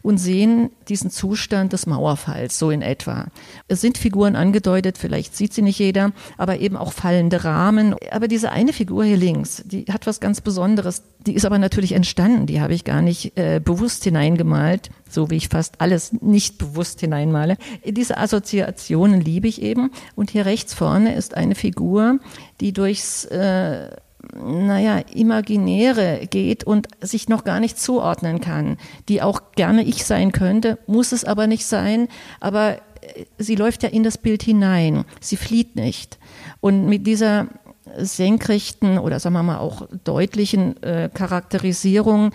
und 0.04 0.18
sehen 0.18 0.68
diesen 0.88 1.10
Zustand 1.10 1.72
des 1.72 1.86
Mauerfalls, 1.86 2.58
so 2.58 2.70
in 2.70 2.82
etwa. 2.82 3.28
Es 3.68 3.80
sind 3.80 3.96
Figuren 3.96 4.36
angedeutet, 4.36 4.98
vielleicht 4.98 5.34
sieht 5.34 5.54
sie 5.54 5.62
nicht 5.62 5.78
jeder, 5.78 6.12
aber 6.36 6.58
eben 6.58 6.76
auch 6.76 6.92
fallende 6.92 7.42
Rahmen. 7.42 7.96
Aber 8.10 8.28
diese 8.28 8.52
eine 8.52 8.74
Figur 8.74 9.04
hier 9.04 9.16
links, 9.16 9.62
die 9.64 9.86
hat 9.90 10.06
was 10.06 10.20
ganz 10.20 10.42
Besonderes. 10.42 11.04
Die 11.26 11.34
ist 11.34 11.46
aber 11.46 11.58
natürlich 11.58 11.92
entstanden, 11.92 12.44
die 12.44 12.60
habe 12.60 12.74
ich 12.74 12.84
gar 12.84 13.00
nicht 13.00 13.38
äh, 13.38 13.62
bewusst 13.64 14.04
hineingemalt 14.04 14.90
so 15.08 15.30
wie 15.30 15.36
ich 15.36 15.48
fast 15.48 15.80
alles 15.80 16.12
nicht 16.12 16.58
bewusst 16.58 16.98
hineinmale. 16.98 17.56
Diese 17.86 18.18
Assoziationen 18.18 19.20
liebe 19.20 19.46
ich 19.46 19.62
eben. 19.62 19.92
Und 20.16 20.30
hier 20.30 20.44
rechts 20.44 20.74
vorne 20.74 21.14
ist 21.14 21.36
eine 21.36 21.54
Figur, 21.54 22.18
die 22.60 22.72
durchs 22.72 23.24
äh, 23.26 23.90
naja, 24.34 24.98
Imaginäre 25.14 26.26
geht 26.28 26.64
und 26.64 26.88
sich 27.00 27.28
noch 27.28 27.44
gar 27.44 27.60
nicht 27.60 27.78
zuordnen 27.78 28.40
kann, 28.40 28.78
die 29.08 29.22
auch 29.22 29.52
gerne 29.52 29.82
ich 29.84 30.04
sein 30.04 30.32
könnte, 30.32 30.78
muss 30.86 31.12
es 31.12 31.24
aber 31.24 31.46
nicht 31.46 31.66
sein, 31.66 32.08
aber 32.40 32.76
äh, 33.00 33.24
sie 33.38 33.56
läuft 33.56 33.82
ja 33.82 33.88
in 33.88 34.02
das 34.02 34.18
Bild 34.18 34.42
hinein, 34.42 35.04
sie 35.20 35.36
flieht 35.36 35.76
nicht. 35.76 36.18
Und 36.60 36.86
mit 36.86 37.06
dieser 37.06 37.48
senkrechten 37.96 38.98
oder 38.98 39.20
sagen 39.20 39.34
wir 39.34 39.42
mal 39.42 39.58
auch 39.58 39.86
deutlichen 40.04 40.82
äh, 40.82 41.10
Charakterisierung 41.12 42.32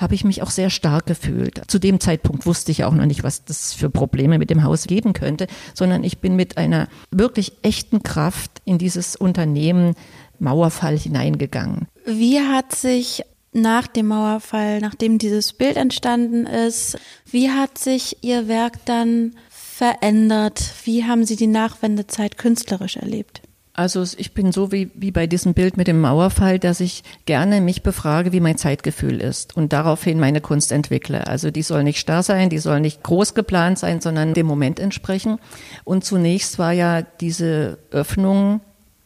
habe 0.00 0.14
ich 0.14 0.24
mich 0.24 0.42
auch 0.42 0.50
sehr 0.50 0.70
stark 0.70 1.06
gefühlt. 1.06 1.62
Zu 1.68 1.78
dem 1.78 2.00
Zeitpunkt 2.00 2.46
wusste 2.46 2.72
ich 2.72 2.84
auch 2.84 2.92
noch 2.92 3.06
nicht, 3.06 3.22
was 3.22 3.44
das 3.44 3.74
für 3.74 3.90
Probleme 3.90 4.38
mit 4.38 4.50
dem 4.50 4.64
Haus 4.64 4.86
geben 4.86 5.12
könnte, 5.12 5.46
sondern 5.74 6.04
ich 6.04 6.18
bin 6.18 6.36
mit 6.36 6.56
einer 6.56 6.88
wirklich 7.10 7.52
echten 7.62 8.02
Kraft 8.02 8.62
in 8.64 8.78
dieses 8.78 9.16
Unternehmen 9.16 9.94
Mauerfall 10.38 10.98
hineingegangen. 10.98 11.86
Wie 12.06 12.40
hat 12.40 12.74
sich 12.74 13.22
nach 13.52 13.86
dem 13.86 14.08
Mauerfall, 14.08 14.80
nachdem 14.80 15.18
dieses 15.18 15.52
Bild 15.52 15.76
entstanden 15.76 16.46
ist, 16.46 16.98
wie 17.30 17.50
hat 17.50 17.78
sich 17.78 18.18
Ihr 18.22 18.48
Werk 18.48 18.84
dann 18.84 19.34
verändert? 19.48 20.72
Wie 20.84 21.04
haben 21.04 21.24
Sie 21.24 21.36
die 21.36 21.46
Nachwendezeit 21.46 22.38
künstlerisch 22.38 22.96
erlebt? 22.96 23.42
Also 23.72 24.04
ich 24.16 24.34
bin 24.34 24.52
so 24.52 24.72
wie, 24.72 24.90
wie 24.94 25.12
bei 25.12 25.26
diesem 25.26 25.54
Bild 25.54 25.76
mit 25.76 25.86
dem 25.86 26.00
Mauerfall, 26.00 26.58
dass 26.58 26.80
ich 26.80 27.04
gerne 27.24 27.60
mich 27.60 27.82
befrage, 27.82 28.32
wie 28.32 28.40
mein 28.40 28.58
Zeitgefühl 28.58 29.20
ist 29.20 29.56
und 29.56 29.72
daraufhin 29.72 30.18
meine 30.18 30.40
Kunst 30.40 30.72
entwickle. 30.72 31.26
Also 31.26 31.50
die 31.50 31.62
soll 31.62 31.84
nicht 31.84 32.00
starr 32.00 32.22
sein, 32.22 32.50
die 32.50 32.58
soll 32.58 32.80
nicht 32.80 33.02
groß 33.02 33.34
geplant 33.34 33.78
sein, 33.78 34.00
sondern 34.00 34.34
dem 34.34 34.46
Moment 34.46 34.80
entsprechen. 34.80 35.38
Und 35.84 36.04
zunächst 36.04 36.58
war 36.58 36.72
ja 36.72 37.02
diese 37.02 37.78
Öffnung 37.90 38.60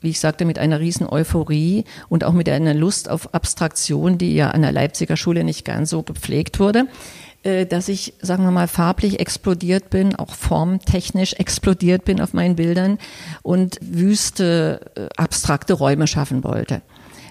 wie 0.05 0.11
ich 0.11 0.21
sagte, 0.21 0.45
mit 0.45 0.59
einer 0.59 0.81
riesen 0.81 1.09
Euphorie 1.09 1.85
und 2.11 2.25
auch 2.25 2.35
mit 2.35 2.49
einer 2.51 2.75
Lust 2.75 3.09
auf 3.09 3.33
Abstraktion, 3.33 4.19
die 4.19 4.35
ja 4.35 4.51
an 4.51 4.61
der 4.61 4.71
Leipziger 4.71 5.17
Schule 5.17 5.45
nicht 5.45 5.65
ganz 5.65 5.89
so 5.89 6.03
gepflegt 6.03 6.61
wurde. 6.61 6.87
Äh, 7.45 7.67
dass 7.67 7.89
ich, 7.89 8.15
sagen 8.23 8.45
wir 8.45 8.51
mal, 8.51 8.69
farblich 8.69 9.21
explodiert 9.21 9.91
bin, 9.91 10.17
auch 10.17 10.35
formtechnisch 10.35 11.35
explodiert 11.35 12.05
bin 12.07 12.21
auf 12.21 12.33
meinen 12.33 12.57
Bildern 12.57 12.99
und 13.43 13.79
wüste, 13.83 14.81
äh, 14.97 15.09
abstrakte 15.17 15.75
Räume 15.75 16.07
schaffen 16.07 16.43
wollte. 16.43 16.81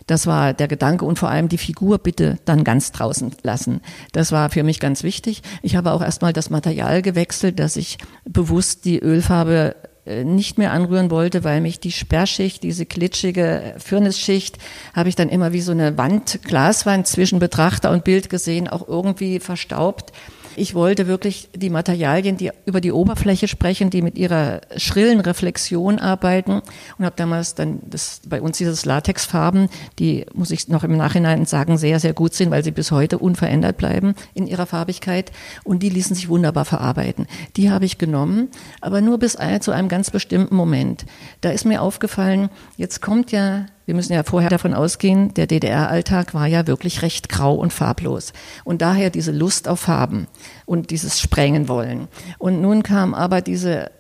Das 0.06 0.28
war 0.28 0.54
der 0.54 0.68
Gedanke 0.68 1.06
und 1.06 1.18
vor 1.18 1.30
allem 1.30 1.50
die 1.50 1.58
Figur 1.58 1.98
bitte 1.98 2.38
dann 2.46 2.64
ganz 2.64 2.92
draußen 2.92 3.32
lassen. 3.42 3.82
Das 4.12 4.32
war 4.32 4.52
für 4.52 4.62
mich 4.62 4.80
ganz 4.80 5.02
wichtig. 5.02 5.42
Ich 5.64 5.76
habe 5.76 5.94
auch 5.94 6.02
erstmal 6.02 6.34
das 6.34 6.52
Material 6.52 7.02
gewechselt, 7.02 7.58
dass 7.58 7.76
ich 7.76 7.98
bewusst 8.26 8.86
die 8.86 9.00
Ölfarbe 9.00 9.76
nicht 10.06 10.58
mehr 10.58 10.72
anrühren 10.72 11.12
wollte, 11.12 11.44
weil 11.44 11.62
mich 11.62 11.80
die 11.80 11.92
Sperrschicht, 11.92 12.64
diese 12.64 12.86
klitschige 12.86 13.76
Firnisschicht, 13.78 14.58
habe 14.94 15.10
ich 15.10 15.16
dann 15.16 15.30
immer 15.30 15.54
wie 15.54 15.62
so 15.62 15.72
eine 15.72 15.98
Wand, 15.98 16.40
Glaswand 16.44 17.08
zwischen 17.08 17.40
Betrachter 17.40 17.92
und 17.92 18.04
Bild 18.04 18.30
gesehen, 18.30 18.68
auch 18.68 18.88
irgendwie 18.88 19.40
verstaubt. 19.40 20.12
Ich 20.56 20.76
wollte 20.76 21.08
wirklich 21.08 21.50
die 21.56 21.70
Materialien, 21.70 22.38
die 22.38 22.52
über 22.66 22.82
die 22.82 22.92
Oberfläche 22.92 23.48
sprechen, 23.48 23.90
die 23.90 24.02
mit 24.02 24.18
ihrer 24.18 24.62
schrillen 24.78 25.20
Reflexion 25.20 26.00
arbeiten 26.00 26.62
und 26.98 27.06
habe 27.06 27.16
damals 27.16 27.56
dann 27.56 27.80
das 27.86 28.22
bei 28.28 28.42
uns 28.42 28.58
dieses 28.58 28.86
Latexfarben, 28.86 29.70
die 30.00 30.26
muss 30.34 30.52
ich 30.52 30.68
noch 30.68 30.84
im 30.84 30.96
Nachhinein 30.96 31.46
sagen, 31.46 31.78
sehr 31.78 32.00
sehr 32.00 32.14
gut 32.14 32.34
sind, 32.34 32.52
weil 32.52 32.64
sie 32.64 32.72
bis 32.72 32.92
heute 32.92 33.18
unverändert 33.18 33.78
bleiben 33.78 34.14
in 34.34 34.48
ihrer 34.48 34.66
Farbigkeit 34.66 35.32
und 35.64 35.82
die 35.82 35.90
ließen 35.90 36.16
sich 36.16 36.30
wunderbar 36.30 36.66
verarbeiten. 36.66 37.28
Die 37.58 37.72
habe 37.72 37.86
ich 37.86 37.98
genommen, 37.98 38.50
aber 38.82 39.02
nur 39.02 39.18
bis 39.18 39.38
zu 39.62 39.72
einem 39.72 39.90
ganz 39.90 40.12
bestimmten 40.12 40.56
Moment. 40.56 41.06
Da 41.42 41.50
ist 41.50 41.66
mir 41.66 41.82
aufgefallen, 41.82 42.50
jetzt 42.78 43.02
kommt 43.02 43.32
ja 43.32 43.66
wir 43.86 43.96
müssen 43.96 44.14
ja 44.14 44.24
vorher 44.24 44.50
davon 44.50 44.74
ausgehen, 44.74 45.34
der 45.34 45.48
DDR-Alltag 45.48 46.34
war 46.34 46.48
ja 46.48 46.68
wirklich 46.68 47.02
recht 47.02 47.30
grau 47.30 47.56
und 47.56 47.74
farblos. 47.74 48.34
Und 48.64 48.82
daher 48.82 49.10
diese 49.10 49.32
Lust 49.32 49.68
auf 49.68 49.82
Farben 49.82 50.28
und 50.66 50.90
dieses 50.90 51.20
Sprengen 51.20 51.68
wollen. 51.68 52.08
Und 52.38 52.62
nun 52.62 52.84
kam 52.84 53.14
aber 53.14 53.42
diese 53.42 53.92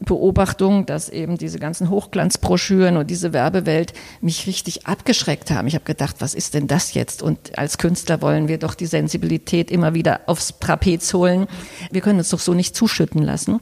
Beobachtung, 0.00 0.86
dass 0.86 1.08
eben 1.08 1.38
diese 1.38 1.58
ganzen 1.58 1.88
Hochglanzbroschüren 1.88 2.96
und 2.96 3.10
diese 3.10 3.32
Werbewelt 3.32 3.92
mich 4.20 4.46
richtig 4.46 4.86
abgeschreckt 4.86 5.50
haben. 5.50 5.68
Ich 5.68 5.74
habe 5.74 5.84
gedacht, 5.84 6.16
was 6.18 6.34
ist 6.34 6.54
denn 6.54 6.66
das 6.66 6.94
jetzt? 6.94 7.22
Und 7.22 7.58
als 7.58 7.78
Künstler 7.78 8.20
wollen 8.20 8.48
wir 8.48 8.58
doch 8.58 8.74
die 8.74 8.86
Sensibilität 8.86 9.70
immer 9.70 9.94
wieder 9.94 10.22
aufs 10.26 10.58
Trapez 10.58 11.14
holen. 11.14 11.46
Wir 11.90 12.00
können 12.00 12.18
uns 12.18 12.30
doch 12.30 12.40
so 12.40 12.54
nicht 12.54 12.76
zuschütten 12.76 13.22
lassen. 13.22 13.60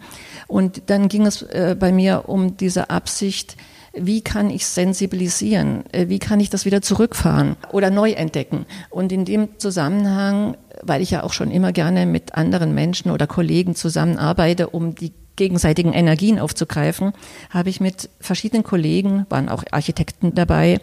Und 0.49 0.83
dann 0.87 1.09
ging 1.09 1.27
es 1.27 1.43
äh, 1.43 1.77
bei 1.79 1.93
mir 1.93 2.29
um 2.29 2.57
diese 2.57 2.91
Absicht, 2.91 3.57
wie 3.95 4.23
kann 4.23 4.51
ich 4.51 4.67
sensibilisieren, 4.67 5.85
äh, 5.93 6.09
wie 6.09 6.19
kann 6.19 6.41
ich 6.41 6.51
das 6.51 6.65
wieder 6.65 6.83
zurückfahren 6.83 7.57
oder 7.73 7.91
neu 7.91 8.13
entdecken. 8.13 8.67
Und 8.91 9.13
in 9.13 9.25
dem 9.25 9.59
Zusammenhang, 9.59 10.57
weil 10.83 11.03
ich 11.03 11.11
ja 11.11 11.23
auch 11.23 11.33
schon 11.33 11.51
immer 11.51 11.73
gerne 11.73 12.07
mit 12.07 12.35
anderen 12.35 12.75
Menschen 12.75 13.11
oder 13.11 13.27
Kollegen 13.27 13.75
zusammenarbeite, 13.75 14.71
um 14.71 14.95
die 14.95 15.13
gegenseitigen 15.37 15.93
Energien 15.93 16.39
aufzugreifen, 16.39 17.13
habe 17.51 17.71
ich 17.71 17.81
mit 17.81 18.11
verschiedenen 18.21 18.63
Kollegen, 18.63 19.27
waren 19.29 19.49
auch 19.49 19.65
Architekten 19.71 20.35
dabei, 20.35 20.81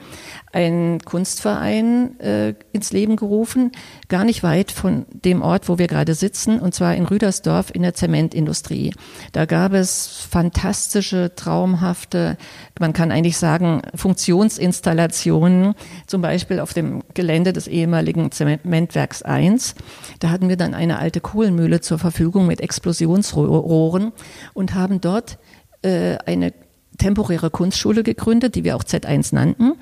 einen 0.52 1.00
Kunstverein 1.02 2.20
äh, 2.20 2.56
ins 2.72 2.92
Leben 2.92 3.16
gerufen, 3.16 3.72
gar 4.08 4.24
nicht 4.24 4.42
weit 4.42 4.72
von 4.72 5.06
dem 5.12 5.42
Ort, 5.42 5.70
wo 5.70 5.78
wir 5.78 5.88
gerade 5.88 6.16
sitzen, 6.16 6.60
und 6.60 6.74
zwar 6.74 6.96
in 6.96 7.06
Rüdersdorf 7.06 7.70
in 7.74 7.84
der 7.84 7.94
Zementindustrie. 7.94 8.94
Da 9.32 9.46
gab 9.46 9.74
es 9.74 10.26
fantastische, 10.30 11.34
traumhafte, 11.36 12.38
man 12.80 12.94
kann 12.94 13.12
eigentlich 13.12 13.38
sagen, 13.38 13.84
Funktionsinstallationen, 13.94 15.76
zum 16.08 16.22
Beispiel 16.22 16.60
auf 16.60 16.74
dem 16.74 17.04
Gelände 17.14 17.54
des 17.54 17.68
ehemaligen 17.68 18.32
Zementwerks 18.32 19.22
1. 19.22 19.76
Da 20.20 20.32
hatten 20.32 20.50
wir 20.50 20.58
dann 20.58 20.74
eine 20.74 20.98
alte 20.98 21.22
Kohlenmühle 21.22 21.82
zur 21.82 22.00
Verfügung 22.00 22.48
mit 22.48 22.62
Explosionsrohren 22.62 24.14
und 24.54 24.76
haben 24.76 25.02
dort 25.02 25.38
äh, 25.82 26.18
eine 26.26 26.54
temporäre 26.98 27.50
Kunstschule 27.50 28.04
gegründet, 28.04 28.56
die 28.56 28.64
wir 28.64 28.76
auch 28.76 28.84
Z1 28.84 29.34
nannten 29.34 29.76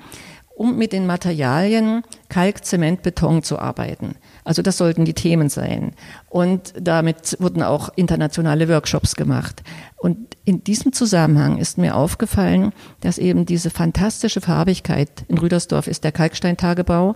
um 0.58 0.76
mit 0.76 0.92
den 0.92 1.06
Materialien 1.06 2.02
Kalk, 2.28 2.64
Zement, 2.64 3.02
Beton 3.02 3.44
zu 3.44 3.60
arbeiten. 3.60 4.16
Also 4.42 4.60
das 4.60 4.76
sollten 4.76 5.04
die 5.04 5.14
Themen 5.14 5.48
sein. 5.48 5.92
Und 6.28 6.74
damit 6.78 7.36
wurden 7.38 7.62
auch 7.62 7.90
internationale 7.94 8.68
Workshops 8.68 9.14
gemacht. 9.14 9.62
Und 9.96 10.18
in 10.44 10.64
diesem 10.64 10.92
Zusammenhang 10.92 11.58
ist 11.58 11.78
mir 11.78 11.94
aufgefallen, 11.94 12.72
dass 13.00 13.18
eben 13.18 13.46
diese 13.46 13.70
fantastische 13.70 14.40
Farbigkeit, 14.40 15.08
in 15.28 15.38
Rüdersdorf 15.38 15.86
ist 15.86 16.02
der 16.02 16.12
Kalksteintagebau, 16.12 17.14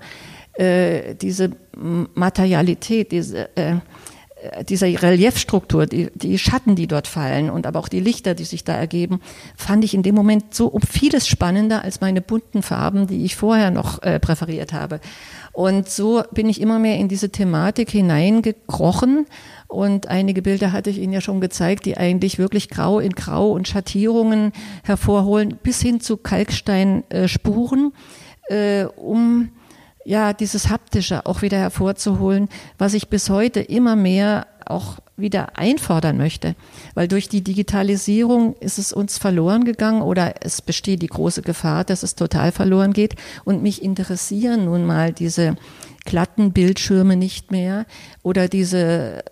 äh, 0.55 1.17
diese 1.17 1.51
Materialität, 2.15 3.11
diese 3.11 3.57
äh, 3.57 3.77
dieser 4.69 4.87
Reliefstruktur, 5.03 5.87
die, 5.87 6.11
die 6.15 6.39
Schatten, 6.39 6.75
die 6.75 6.87
dort 6.87 7.07
fallen 7.07 7.51
und 7.51 7.67
aber 7.67 7.79
auch 7.79 7.89
die 7.89 8.01
Lichter, 8.01 8.35
die 8.35 8.45
sich 8.45 8.65
da 8.65 8.75
ergeben, 8.75 9.21
fand 9.57 9.85
ich 9.85 9.95
in 9.95 10.03
dem 10.03 10.15
Moment 10.15 10.55
so 10.55 10.67
um 10.67 10.83
vieles 10.83 11.29
spannender 11.29 11.83
als 11.83 12.01
meine 12.01 12.21
bunten 12.21 12.63
Farben, 12.63 13.07
die 13.07 13.25
ich 13.25 13.37
vorher 13.37 13.71
noch 13.71 14.03
äh, 14.03 14.19
präferiert 14.19 14.73
habe. 14.73 15.01
Und 15.53 15.89
so 15.89 16.23
bin 16.33 16.49
ich 16.49 16.61
immer 16.61 16.79
mehr 16.79 16.97
in 16.97 17.09
diese 17.09 17.31
Thematik 17.31 17.91
hineingekrochen. 17.91 19.27
Und 19.69 20.09
einige 20.09 20.43
Bilder 20.43 20.73
hatte 20.73 20.91
ich 20.91 20.99
Ihnen 20.99 21.13
ja 21.13 21.21
schon 21.21 21.41
gezeigt, 21.41 21.87
die 21.87 21.97
eigentlich 21.97 22.39
wirklich 22.39 22.69
grau 22.69 22.99
in 22.99 23.13
grau 23.13 23.53
und 23.53 23.69
Schattierungen 23.69 24.53
hervorholen, 24.83 25.59
bis 25.63 25.81
hin 25.81 26.01
zu 26.01 26.17
Kalksteinspuren, 26.17 27.93
äh, 28.49 28.85
um 28.97 29.51
ja, 30.05 30.33
dieses 30.33 30.69
Haptische 30.69 31.27
auch 31.27 31.43
wieder 31.43 31.59
hervorzuholen, 31.59 32.49
was 32.79 32.95
ich 32.95 33.09
bis 33.09 33.31
heute 33.31 33.61
immer 33.61 33.97
mehr 33.97 34.47
auch 34.67 34.99
wieder 35.17 35.59
einfordern 35.59 36.17
möchte. 36.17 36.55
Weil 36.95 37.09
durch 37.09 37.29
die 37.29 37.43
Digitalisierung 37.43 38.55
ist 38.57 38.79
es 38.79 38.93
uns 38.93 39.19
verloren 39.19 39.65
gegangen 39.65 40.03
oder 40.03 40.35
es 40.41 40.63
besteht 40.63 41.03
die 41.03 41.09
große 41.09 41.43
Gefahr, 41.43 41.85
dass 41.85 42.03
es 42.03 42.15
total 42.15 42.53
verloren 42.53 42.93
geht. 42.93 43.17
Und 43.45 43.63
mich 43.63 43.83
interessieren 43.83 44.65
nun 44.65 44.85
mal 44.85 45.13
diese 45.13 45.57
glatten 46.05 46.53
Bildschirme 46.53 47.17
nicht 47.17 47.51
mehr 47.51 47.87
oder 48.23 48.49
diese 48.49 49.23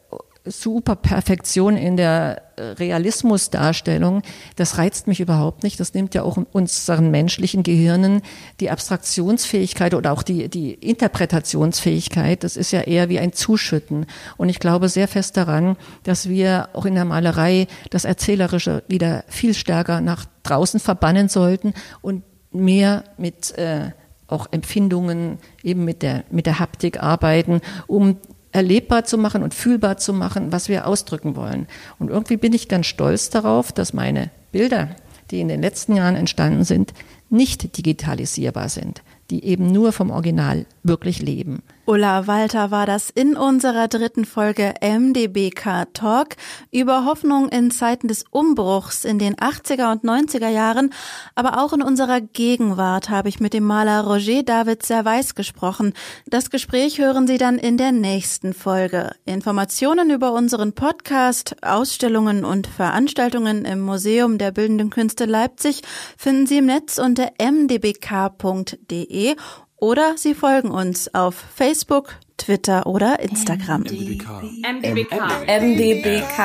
super 0.45 0.97
Perfektion 0.97 1.77
in 1.77 1.97
der 1.97 2.43
äh, 2.57 2.63
Realismusdarstellung, 2.63 4.23
das 4.57 4.79
reizt 4.79 5.07
mich 5.07 5.21
überhaupt 5.21 5.63
nicht. 5.63 5.79
Das 5.79 5.95
nimmt 5.95 6.15
ja 6.15 6.23
auch 6.23 6.39
unseren 6.53 7.11
menschlichen 7.11 7.63
Gehirnen 7.63 8.23
die 8.59 8.71
Abstraktionsfähigkeit 8.71 9.95
oder 9.95 10.13
auch 10.13 10.23
die, 10.23 10.49
die 10.49 10.73
Interpretationsfähigkeit. 10.73 12.43
Das 12.43 12.57
ist 12.57 12.71
ja 12.73 12.81
eher 12.81 13.09
wie 13.09 13.19
ein 13.19 13.33
Zuschütten. 13.33 14.07
Und 14.37 14.49
ich 14.49 14.61
glaube 14.61 14.89
sehr 14.89 15.09
fest 15.09 15.37
daran, 15.37 15.77
dass 16.05 16.29
wir 16.29 16.71
auch 16.73 16.87
in 16.87 16.95
der 16.95 17.05
Malerei 17.05 17.67
das 17.91 18.05
Erzählerische 18.05 18.83
wieder 18.89 19.25
viel 19.29 19.55
stärker 19.55 20.01
nach 20.01 20.25
draußen 20.43 20.81
verbannen 20.81 21.29
sollten 21.29 21.75
und 22.01 22.23
mehr 22.51 23.05
mit 23.19 23.57
äh, 23.59 23.91
auch 24.31 24.47
Empfindungen, 24.51 25.39
eben 25.63 25.85
mit 25.85 26.03
der, 26.03 26.25
mit 26.31 26.47
der 26.47 26.59
Haptik 26.59 27.03
arbeiten, 27.03 27.61
um 27.87 28.19
erlebbar 28.53 29.05
zu 29.05 29.19
machen 29.19 29.43
und 29.43 29.55
fühlbar 29.55 29.97
zu 29.97 30.13
machen, 30.13 30.53
was 30.53 30.69
wir 30.69 30.87
ausdrücken 30.87 31.37
wollen. 31.37 31.67
Und 31.99 32.11
irgendwie 32.11 32.37
bin 32.37 32.53
ich 32.53 32.69
ganz 32.69 32.87
stolz 32.87 33.31
darauf, 33.31 33.73
dass 33.73 33.93
meine 33.93 34.31
Bilder, 34.53 34.97
die 35.31 35.41
in 35.41 35.49
den 35.49 35.63
letzten 35.63 35.97
Jahren 35.97 36.17
entstanden 36.17 36.65
sind, 36.65 36.93
nicht 37.29 37.77
digitalisierbar 37.77 38.69
sind, 38.69 39.03
die 39.31 39.45
eben 39.45 39.71
nur 39.71 39.93
vom 39.93 40.11
Original 40.11 40.67
wirklich 40.83 41.23
leben. 41.23 41.63
Ulla 41.91 42.29
Walter 42.29 42.71
war 42.71 42.87
das 42.87 43.11
in 43.11 43.37
unserer 43.37 43.89
dritten 43.89 44.25
Folge 44.25 44.75
MDBK 44.81 45.93
Talk 45.93 46.37
über 46.71 47.05
Hoffnung 47.05 47.49
in 47.49 47.73
Zeiten 47.73 48.07
des 48.07 48.25
Umbruchs 48.31 49.05
in 49.05 49.19
den 49.19 49.35
80er 49.35 49.91
und 49.91 50.05
90er 50.05 50.51
Jahren, 50.51 50.95
aber 51.35 51.61
auch 51.61 51.73
in 51.73 51.83
unserer 51.83 52.21
Gegenwart 52.21 53.11
habe 53.11 53.29
ich 53.29 53.41
mit 53.41 53.55
dem 53.55 53.65
Maler 53.65 54.03
Roger 54.03 54.45
David 54.45 54.87
Servais 54.87 55.35
gesprochen. 55.35 55.93
Das 56.27 56.51
Gespräch 56.51 57.01
hören 57.01 57.27
Sie 57.27 57.39
dann 57.39 57.59
in 57.59 57.77
der 57.77 57.91
nächsten 57.91 58.55
Folge. 58.55 59.11
Informationen 59.25 60.11
über 60.11 60.33
unseren 60.33 60.75
Podcast, 60.75 61.57
Ausstellungen 61.65 62.45
und 62.45 62.69
Veranstaltungen 62.69 63.65
im 63.65 63.81
Museum 63.81 64.39
der 64.39 64.53
Bildenden 64.53 64.91
Künste 64.91 65.25
Leipzig 65.25 65.83
finden 66.17 66.47
Sie 66.47 66.59
im 66.59 66.67
Netz 66.67 66.99
unter 66.99 67.33
mdbk.de 67.41 69.35
oder 69.81 70.17
Sie 70.17 70.35
folgen 70.35 70.71
uns 70.71 71.13
auf 71.15 71.35
Facebook, 71.35 72.17
Twitter 72.37 72.87
oder 72.87 73.21
Instagram. 73.21 73.83
MDBK. 73.83 74.43
MDBK. 74.63 75.13
MDBK. 75.47 76.39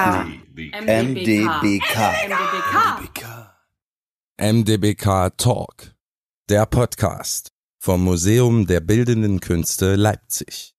MDBK. 0.81 1.97
MDBK. 2.27 3.25
MDBK 4.37 5.37
Talk, 5.37 5.95
der 6.49 6.65
Podcast 6.65 7.51
vom 7.77 8.03
Museum 8.03 8.65
der 8.65 8.79
Bildenden 8.79 9.39
Künste 9.39 9.95
Leipzig. 9.95 10.73